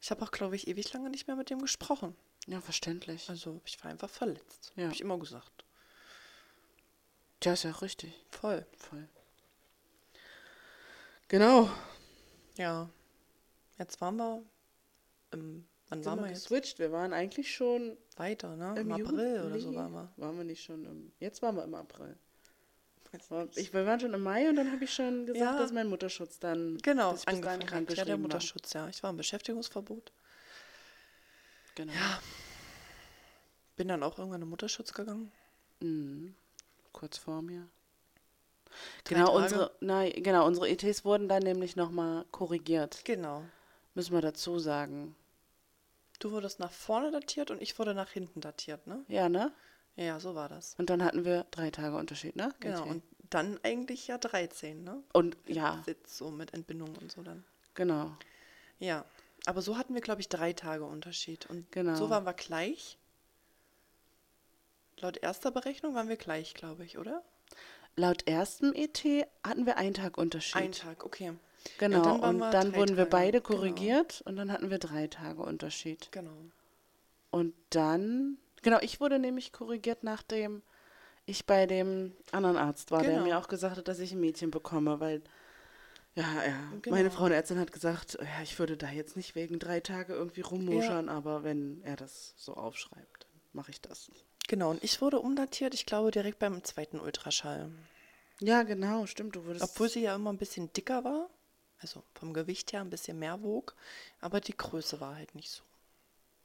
[0.00, 2.14] Ich habe auch, glaube ich, ewig lange nicht mehr mit dem gesprochen.
[2.46, 3.28] Ja, verständlich.
[3.28, 4.72] Also ich war einfach verletzt.
[4.76, 4.84] Ja.
[4.84, 5.64] Habe ich immer gesagt.
[7.42, 8.12] Ja, ist ja richtig.
[8.30, 8.66] Voll.
[8.76, 9.08] Voll.
[11.28, 11.70] Genau.
[12.56, 12.88] Ja.
[13.78, 14.42] Jetzt waren wir
[15.32, 15.66] im.
[15.90, 16.44] Wann waren wir jetzt?
[16.44, 16.78] geswitcht.
[16.78, 18.74] Wir waren eigentlich schon Weiter, ne?
[18.78, 19.76] im, Im, April oder so Juli.
[19.76, 20.12] waren wir.
[20.16, 21.12] Waren wir nicht schon im.
[21.18, 22.16] Jetzt waren wir im April.
[23.30, 25.58] War- Ich, wir waren schon im Mai und dann habe ich schon gesagt, Ja.
[25.58, 26.78] dass mein Mutterschutz dann.
[26.78, 27.96] Genau, dass ich angefangen hat.
[27.96, 28.18] Ja, der war.
[28.18, 28.88] Mutterschutz, ja.
[28.88, 30.12] Ich war im Beschäftigungsverbot.
[31.74, 31.92] Genau.
[31.92, 32.20] Ja.
[33.76, 35.30] Bin dann auch irgendwann im Mutterschutz gegangen.
[35.80, 36.34] Mhm.
[36.92, 37.68] Kurz vor mir.
[39.04, 39.38] Drei Genau, Tage.
[39.42, 43.02] unsere, nein, genau, unsere ETs wurden dann nämlich nochmal korrigiert.
[43.04, 43.44] Genau.
[43.94, 45.14] Müssen wir dazu sagen.
[46.18, 49.04] Du wurdest nach vorne datiert und ich wurde nach hinten datiert, ne?
[49.08, 49.52] Ja, ne?
[49.98, 50.74] Ja, so war das.
[50.78, 52.54] Und dann hatten wir drei Tage Unterschied, ne?
[52.60, 52.84] Genau.
[52.84, 55.02] Und dann eigentlich ja 13, ne?
[55.12, 57.44] Und ja, Sitz so mit Entbindung und so dann.
[57.74, 58.16] genau.
[58.78, 59.04] Ja.
[59.46, 61.46] Aber so hatten wir, glaube ich, drei Tage Unterschied.
[61.46, 61.94] Und Genau.
[61.96, 62.96] so waren wir gleich.
[65.00, 67.22] Laut erster Berechnung waren wir gleich, glaube ich, oder?
[67.96, 69.04] Laut erstem ET
[69.44, 70.56] hatten wir einen Tag Unterschied.
[70.62, 71.32] Ein Tag, okay.
[71.78, 73.56] Genau, dann waren und wir dann wurden wir Tage, beide genau.
[73.58, 76.08] korrigiert und dann hatten wir drei Tage Unterschied.
[76.12, 76.36] Genau.
[77.30, 80.62] Und dann, genau, ich wurde nämlich korrigiert, nachdem
[81.26, 83.24] ich bei dem anderen Arzt war, der Genau.
[83.24, 85.22] mir auch gesagt hat, dass ich ein Mädchen bekomme, weil,
[86.14, 86.96] ja, ja, Genau.
[86.96, 91.08] meine Frauenärztin hat gesagt, ja, ich würde da jetzt nicht wegen drei Tage irgendwie rummuschern,
[91.08, 94.10] aber wenn er das so aufschreibt, dann mache ich das.
[94.48, 97.70] Genau, und ich wurde umdatiert, ich glaube, direkt beim zweiten Ultraschall.
[98.40, 99.64] Ja, genau, stimmt, du wurdest.
[99.64, 101.28] Obwohl sie ja immer ein bisschen dicker war,
[101.80, 103.74] also vom Gewicht her ein bisschen mehr wog,
[104.20, 105.62] aber die Größe war halt nicht so.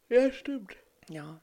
[0.10, 0.76] ja, stimmt.
[1.08, 1.40] Ja.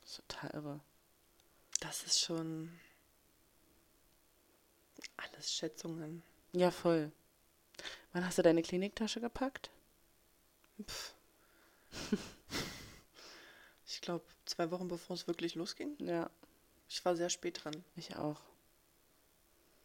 [0.09, 0.79] Ist Total irre.
[1.79, 2.77] Das ist schon
[5.17, 6.23] alles Schätzungen.
[6.53, 7.11] Ja, voll.
[8.13, 9.69] Wann hast du deine Kliniktasche gepackt?
[10.85, 11.13] Pff.
[13.85, 15.95] Ich glaube, zwei Wochen bevor es wirklich losging.
[15.99, 16.29] Ja,
[16.87, 17.83] Ich war sehr spät dran.
[17.95, 18.39] ich auch.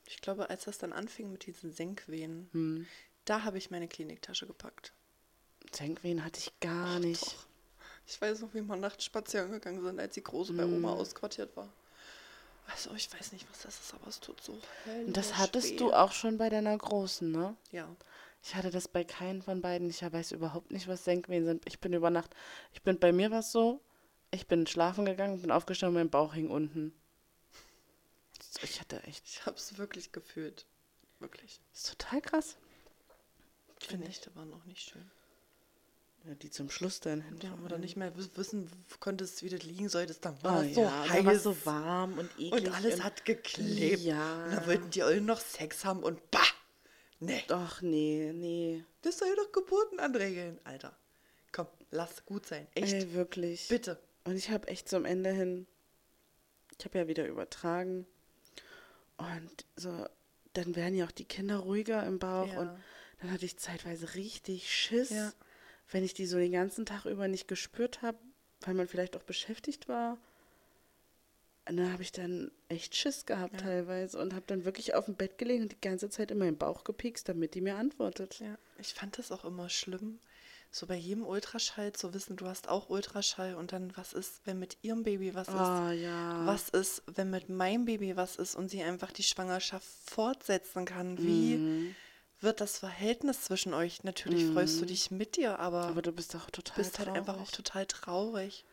[0.07, 2.87] Ich glaube, als das dann anfing mit diesen Senkwehen, Hm.
[3.25, 4.93] Da habe ich meine Kliniktasche gepackt.
[5.73, 7.23] Senkwehen hatte ich gar nicht.
[7.23, 7.47] Doch.
[8.07, 10.99] Ich weiß noch, wie wir nachts spazieren gegangen sind, als die Große bei Oma Mm.
[10.99, 11.69] ausquartiert war.
[12.67, 14.59] Also, ich weiß nicht, was das ist, aber es tut so
[15.07, 15.77] Und das hattest weh.
[15.77, 17.57] du auch schon bei deiner Großen, ne?
[17.73, 17.95] Ja.
[18.43, 19.89] Ich hatte das bei keinen von beiden.
[19.89, 21.63] Ich weiß überhaupt nicht, was Senkwehen sind.
[21.67, 22.35] Ich bin über Nacht,
[22.73, 23.81] ich bin bei mir was so.
[24.31, 26.93] Ich bin schlafen gegangen, bin aufgestanden, mein Bauch hing unten.
[28.63, 30.67] Ich hatte echt, Ich habe es wirklich gefühlt.
[31.21, 31.61] Wirklich.
[31.73, 32.57] das ist total krass.
[33.83, 34.11] Die Finde ich.
[34.11, 35.11] Nächte waren noch nicht schön.
[36.27, 37.39] Ja, die zum Schluss dann hin.
[37.43, 40.25] Ja, aber dann nicht mehr wiss- wissen konntest, wie du liegen solltest.
[40.25, 41.19] Dann Oh, war es so ja, heiß.
[41.19, 42.53] da war so warm und eklig.
[42.53, 44.01] und alles hat geklebt.
[44.03, 44.45] Ja.
[44.45, 46.41] Und dann wollten die alle noch Sex haben und bah!
[47.21, 47.43] Nee.
[47.49, 48.85] Doch, nee, nee.
[49.03, 50.97] Das soll doch Geburten anregeln, Alter.
[51.53, 52.67] Komm, lass gut sein.
[52.75, 52.93] Echt.
[52.93, 53.69] Ey, wirklich.
[53.69, 53.99] Bitte.
[54.25, 55.67] Und ich habe echt zum Ende hin,
[56.79, 58.07] ich habe ja wieder übertragen.
[59.19, 60.07] Und so,
[60.55, 62.49] dann werden ja auch die Kinder ruhiger im Bauch.
[62.49, 62.61] Ja.
[62.61, 62.71] Und
[63.21, 65.33] dann hatte ich zeitweise richtig Schiss, Ja.
[65.95, 68.19] Wenn ich die so den ganzen Tag über nicht gespürt habe,
[68.63, 70.19] weil man vielleicht auch beschäftigt war.
[71.67, 73.61] Dann habe ich dann echt Schiss gehabt Ja.
[73.69, 76.59] teilweise und habe dann wirklich auf dem Bett gelegen und die ganze Zeit in meinen
[76.59, 78.41] Bauch gepiekst, damit die mir antwortet.
[78.41, 80.19] Ja, ich fand das auch immer schlimm,
[80.73, 84.59] so bei jedem Ultraschall zu wissen, du hast auch Ultraschall und dann, was ist, wenn
[84.59, 86.01] mit ihrem Baby was Ah, ist?
[86.03, 86.47] ja.
[86.47, 91.19] Was ist, wenn mit meinem Baby was ist und sie einfach die Schwangerschaft fortsetzen kann?
[91.19, 91.95] Wie Mhm.
[92.41, 94.05] Wird das Verhältnis zwischen euch?
[94.05, 97.35] Natürlich freust du dich mit dir, aber, Aber du bist auch total bist halt einfach
[97.35, 97.53] auch traurig.
[97.53, 98.65] total traurig.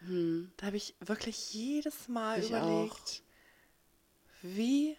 [0.00, 0.52] Hm.
[0.58, 4.42] Da habe ich wirklich jedes Mal Ich überlegt, auch.
[4.42, 4.96] wie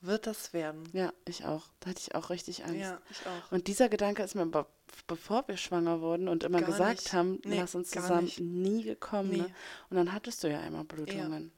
[0.00, 0.88] wird das werden?
[0.92, 1.68] Ja, ich auch.
[1.80, 2.76] Da hatte ich auch richtig Angst.
[2.80, 3.52] Ja, ich auch.
[3.52, 4.66] Und dieser Gedanke ist mir, be
[5.06, 7.12] bevor wir schwanger wurden und immer Gar gesagt nicht.
[7.12, 8.40] haben, Nee, lass uns gar zusammen, nicht.
[8.40, 9.30] nie gekommen.
[9.30, 9.36] Nee.
[9.38, 9.54] Ne?
[9.88, 11.52] Und dann hattest du ja einmal Blutungen.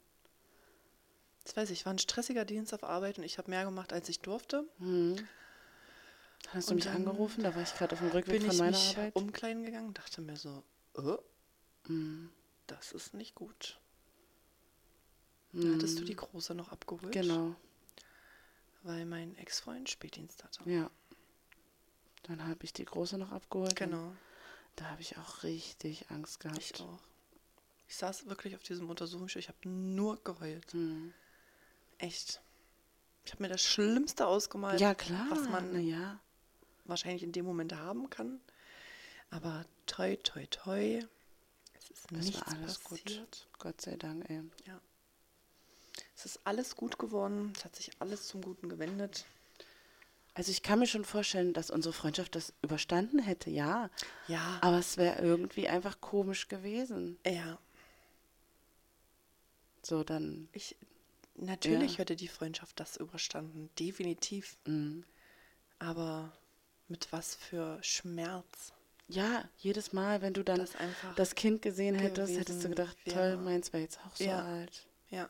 [1.45, 4.09] Das weiß ich, war ein stressiger Dienst auf Arbeit und ich habe mehr gemacht, als
[4.11, 4.65] ich durfte.
[4.79, 5.17] Hm.
[6.53, 8.71] Hast du mich angerufen, da war ich gerade auf dem Rückweg bin von ich meiner
[8.77, 9.17] mich Arbeit.
[9.17, 10.63] umkleiden gegangen dachte mir so,
[10.95, 11.19] oh,
[11.87, 12.31] Hm.
[12.67, 13.79] das ist nicht gut.
[15.53, 17.55] Dann hattest du die Große noch abgeholt, Genau,
[18.83, 20.69] weil mein Ex-Freund Spätdienst hatte.
[20.69, 20.91] ja.
[22.25, 23.75] Dann habe ich die Große noch abgeholt.
[23.75, 24.15] Genau,
[24.77, 26.57] Da habe ich auch richtig Angst gehabt.
[26.59, 27.01] ich auch.
[27.89, 30.73] Ich saß wirklich auf diesem Untersuchungsstuhl, ich habe nur geheult.
[30.73, 31.13] Hm.
[31.99, 32.41] Echt.
[33.25, 35.27] Ich habe mir das Schlimmste ausgemalt, Ja, klar.
[35.31, 36.21] was man ja.
[36.85, 38.41] Wahrscheinlich in dem Moment haben kann.
[39.31, 41.05] Aber toi, toi, toi,
[41.75, 43.19] es ist Es nichts war alles passiert.
[43.19, 43.47] gut.
[43.59, 44.43] Gott sei Dank, ey.
[44.67, 44.81] Ja.
[46.17, 49.25] Es ist alles gut geworden, es hat sich alles zum Guten gewendet.
[50.35, 53.91] Also ich kann mir schon vorstellen, dass unsere Freundschaft das überstanden hätte, ja.
[54.29, 57.19] Ja, Aber es wäre irgendwie einfach komisch gewesen.
[57.27, 57.59] ja.
[59.83, 60.77] So dann, Ich,
[61.35, 61.99] natürlich Ja.
[61.99, 64.57] hätte die Freundschaft das überstanden, definitiv.
[64.67, 65.03] mh.
[65.79, 66.33] Aber
[66.93, 68.73] mit was für Schmerz.
[69.09, 70.73] ja, jedes Mal, wenn du dann Das
[71.17, 73.17] das Kind gesehen hättest, hättest du gedacht, wäre.
[73.17, 74.45] toll, meins wäre jetzt auch so Ja.
[74.45, 74.87] alt.
[75.11, 75.29] Ja.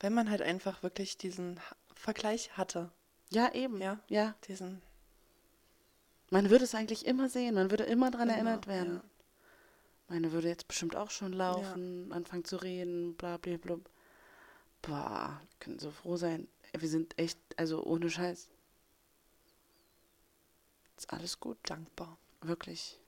[0.00, 1.58] Wenn man halt einfach wirklich diesen
[1.94, 2.90] Vergleich hatte.
[3.30, 3.80] Ja, eben.
[3.80, 4.00] Ja.
[4.08, 4.34] ja.
[4.48, 4.82] Diesen
[6.30, 8.94] Man würde es eigentlich immer sehen, man würde immer daran Immer, erinnert werden.
[8.96, 9.04] ja.
[10.08, 13.76] Meine würde jetzt bestimmt auch schon laufen, anfangen zu reden, bla bla bla.
[14.82, 16.48] Boah, wir können so froh sein.
[16.76, 18.48] Wir sind echt, also ohne Scheiß.
[21.00, 22.18] Ist alles gut, dankbar.
[22.42, 23.00] wirklich.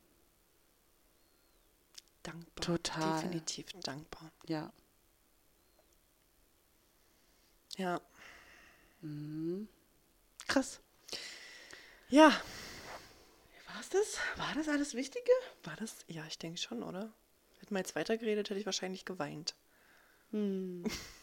[2.23, 2.65] Dankbar.
[2.65, 3.21] Total.
[3.21, 4.33] Definitiv dankbar.
[4.47, 4.73] Ja.
[7.77, 8.01] Ja.
[9.03, 9.69] Mhm.
[10.49, 10.81] Krass.
[12.09, 12.33] Ja.
[13.67, 14.17] War's das?
[14.37, 15.31] War das alles Wichtige?
[15.65, 16.07] War das?
[16.07, 17.13] Ja, ich denke schon, oder?
[17.61, 19.55] Hätten wir jetzt weitergeredet, hätte ich wahrscheinlich geweint.
[20.31, 20.85] Hm.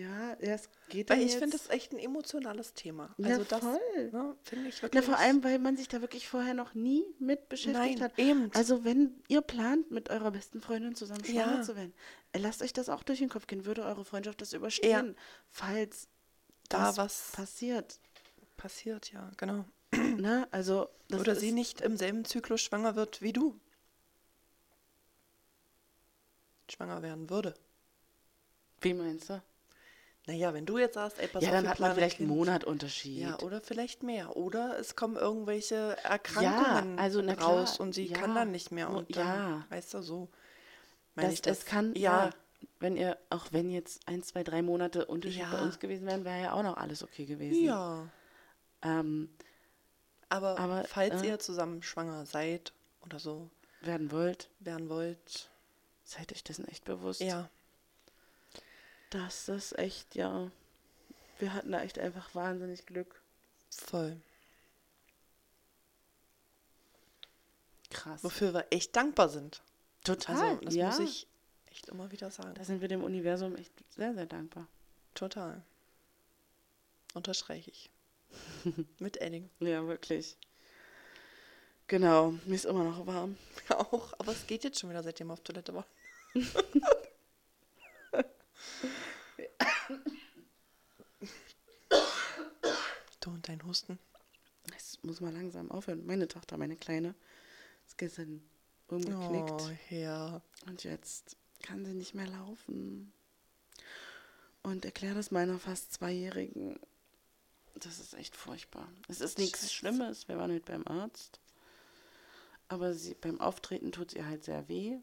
[0.00, 3.14] ja, ja, es geht Weil ich finde das echt ein emotionales Thema.
[3.18, 4.10] Ja, Also das voll.
[4.12, 5.04] ne, finde ich Na, wirklich.
[5.04, 8.18] vor allem, weil man sich da wirklich vorher noch nie mit beschäftigt Nein, hat.
[8.18, 8.50] eben.
[8.54, 11.62] Also, wenn ihr plant, mit eurer besten Freundin zusammen schwanger Ja.
[11.62, 11.92] zu werden,
[12.32, 13.64] äh, lasst euch das auch durch den Kopf gehen.
[13.64, 15.16] Würde eure Freundschaft das überstehen,
[15.50, 16.08] falls
[16.68, 17.98] Da das was- passiert?
[18.56, 19.64] passiert, ja, genau.
[20.18, 20.46] Ne?
[20.50, 23.58] Also, Oder ist, sie nicht im selben Zyklus schwanger wird wie du.
[26.70, 27.54] Schwanger werden würde.
[28.80, 29.42] Wie meinst du?
[30.28, 32.28] Naja, wenn du jetzt sagst, ey, pass ja, auf, dann hat man vielleicht einen.
[32.28, 33.16] Monat Unterschied.
[33.16, 34.36] Ja, oder vielleicht mehr.
[34.36, 38.18] Oder es kommen irgendwelche Erkrankungen also, na klar, raus und sie ja.
[38.18, 38.90] kann dann nicht mehr.
[38.90, 39.66] Und dann, ja.
[39.70, 40.28] weißt du, so.
[41.14, 41.60] Meine ich das.
[41.60, 42.30] es kann, ja, ja,
[42.78, 45.50] wenn ihr, auch wenn jetzt ein, zwei, drei Monate Unterschied Ja.
[45.50, 47.64] bei uns gewesen wären, wäre ja auch noch alles okay gewesen.
[47.64, 48.06] ja.
[48.82, 49.30] Ähm,
[50.28, 53.48] Aber, Aber, falls äh, ihr zusammen schwanger seid oder so
[53.80, 55.48] werden wollt, werden wollt,
[56.04, 57.22] seid euch dessen echt bewusst.
[57.22, 57.48] ja,
[59.10, 60.50] das ist echt, ja.
[61.38, 63.22] Wir hatten da echt einfach wahnsinnig Glück.
[63.70, 64.20] Voll.
[67.90, 68.22] Krass.
[68.22, 69.62] Wofür wir echt dankbar sind.
[70.04, 70.36] Total.
[70.36, 70.86] Also, das ja.
[70.88, 71.26] muss ich
[71.70, 72.54] echt immer wieder sagen.
[72.54, 74.66] Da sind wir dem Universum echt sehr, sehr dankbar.
[75.14, 75.62] Total.
[77.14, 77.90] Unterstreiche ich.
[78.98, 79.48] Mit Edding.
[79.60, 80.36] Ja, wirklich.
[81.86, 83.38] Genau, mir ist immer noch warm.
[83.70, 85.86] Ja, Auch, aber es geht jetzt schon wieder, seitdem wir auf Toilette waren.
[93.28, 93.98] du und dein Husten.
[94.76, 96.04] Es muss mal langsam aufhören.
[96.06, 97.14] Meine Tochter, meine Kleine,
[97.86, 98.42] ist gestern
[98.88, 99.50] umgeknickt.
[99.50, 100.42] Oh, ja.
[100.66, 103.12] Und jetzt kann sie nicht mehr laufen.
[104.62, 106.78] Und erklär das meiner fast Zweijährigen.
[107.76, 108.88] Das ist echt furchtbar.
[109.08, 109.74] Es ist nichts Scheiße.
[109.74, 110.28] Schlimmes.
[110.28, 111.40] Wir waren heute beim Arzt.
[112.68, 114.98] Aber sie, beim Auftreten tut ihr halt sehr weh.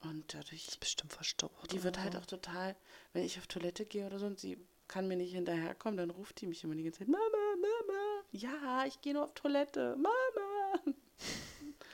[0.00, 1.72] Und dadurch, Ist bestimmt verstaucht.
[1.72, 2.74] die wird halt auch total,
[3.12, 4.58] wenn ich auf Toilette gehe oder so und sie
[4.90, 7.22] kann mir nicht hinterherkommen, dann ruft die mich immer die ganze Zeit, Mama,
[7.54, 10.80] Mama, ja, ich gehe nur auf Toilette, Mama.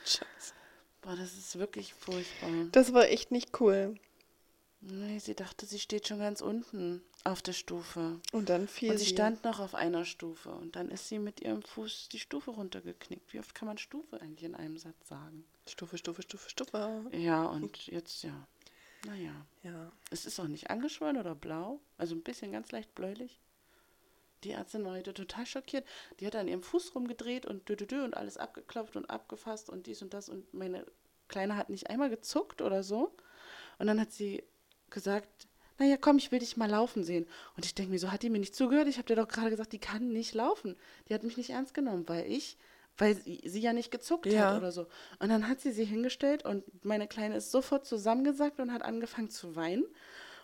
[0.03, 0.53] Scheiße.
[1.01, 2.49] Boah, das ist wirklich furchtbar.
[2.71, 3.95] Das war echt nicht cool.
[4.81, 8.19] Nee, sie dachte, sie steht schon ganz unten auf der Stufe.
[8.31, 10.49] Und dann fiel Und sie stand noch auf einer Stufe.
[10.49, 13.33] Und dann ist sie mit ihrem Fuß die Stufe runtergeknickt.
[13.33, 15.45] Wie oft kann man Stufe eigentlich in einem Satz sagen?
[15.67, 17.03] Stufe, Stufe, Stufe, Stufe.
[17.11, 18.47] Ja, und jetzt, ja.
[19.05, 19.45] Naja.
[19.63, 19.91] Ja.
[20.11, 21.79] Es ist auch nicht angeschwollen oder blau.
[21.97, 23.39] Also ein bisschen ganz leicht bläulich.
[24.43, 25.85] Die Ärztin war heute total schockiert.
[26.19, 29.69] Die hat an ihrem Fuß rumgedreht und dü, dü, dü und alles abgeklopft und abgefasst
[29.69, 30.29] und dies und das.
[30.29, 30.85] Und meine
[31.27, 33.15] Kleine hat nicht einmal gezuckt oder so.
[33.79, 34.43] Und dann hat sie
[34.89, 35.47] gesagt,
[35.79, 37.27] naja, komm, ich will dich mal laufen sehen.
[37.55, 38.87] Und ich denke mir, so hat die mir nicht zugehört.
[38.87, 40.75] Ich habe dir doch gerade gesagt, die kann nicht laufen.
[41.07, 42.57] Die hat mich nicht ernst genommen, weil ich,
[42.97, 44.51] weil sie, sie ja nicht gezuckt Ja.
[44.51, 44.87] hat oder so.
[45.19, 49.29] Und dann hat sie sie hingestellt und meine Kleine ist sofort zusammengesackt und hat angefangen
[49.29, 49.85] zu weinen.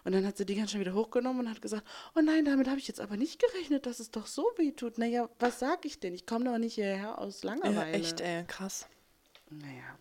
[0.05, 1.83] Und dann hat sie die ganz schnell wieder hochgenommen und hat gesagt,
[2.15, 4.97] oh nein, damit habe ich jetzt aber nicht gerechnet, dass es doch so weh tut.
[4.97, 6.13] Naja, was sag ich denn?
[6.13, 7.93] Ich komme doch nicht hierher aus Ja, Langeweile.
[7.93, 8.87] echt, ey, krass.
[9.49, 9.97] Naja.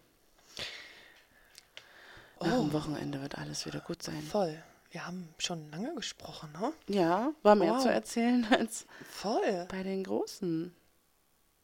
[2.41, 2.63] Nach Oh.
[2.63, 4.21] dem Wochenende wird alles wieder gut sein.
[4.23, 4.61] Voll.
[4.91, 6.73] Wir haben schon lange gesprochen, ne?
[6.89, 7.83] Ja, war mehr Wow.
[7.83, 9.67] zu erzählen als Voll.
[9.71, 10.75] bei den Großen.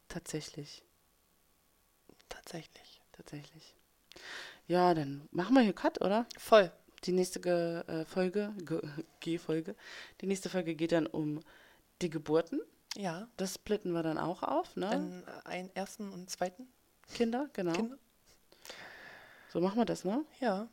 [0.08, 0.82] Tatsächlich.
[2.28, 3.00] Tatsächlich.
[3.12, 3.74] Tatsächlich.
[4.66, 6.26] Ja, dann machen wir hier Cut, oder?
[6.36, 6.70] Voll.
[7.04, 8.80] Die nächste Ge äh, Folge, Ge
[9.20, 9.74] G-Folge,
[10.20, 11.40] die nächste Folge geht dann um
[12.02, 12.60] die Geburten.
[12.96, 13.28] Ja.
[13.36, 14.88] Das splitten wir dann auch auf, ne?
[14.88, 16.68] Einen, einen ersten und zweiten
[17.14, 17.72] Kinder, genau.
[17.72, 17.98] Kinder.
[19.52, 20.24] So machen wir das, ne?
[20.40, 20.68] Ja.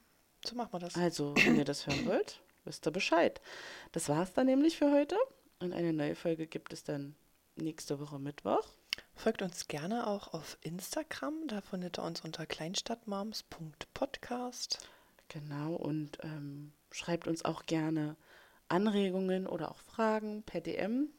[0.45, 0.95] So machen wir das.
[0.95, 3.41] Also, wenn ihr das hören wollt, wisst ihr Bescheid.
[3.91, 5.15] Das war's dann nämlich für heute.
[5.59, 7.15] Und eine neue Folge gibt es dann
[7.55, 8.67] nächste Woche Mittwoch.
[9.13, 11.33] Folgt uns gerne auch auf Instagram.
[11.47, 14.87] Da findet ihr uns unter kleinstadtmoms.podcast.
[15.27, 18.15] Genau, und ähm, schreibt uns auch gerne
[18.67, 21.09] Anregungen oder auch Fragen per DM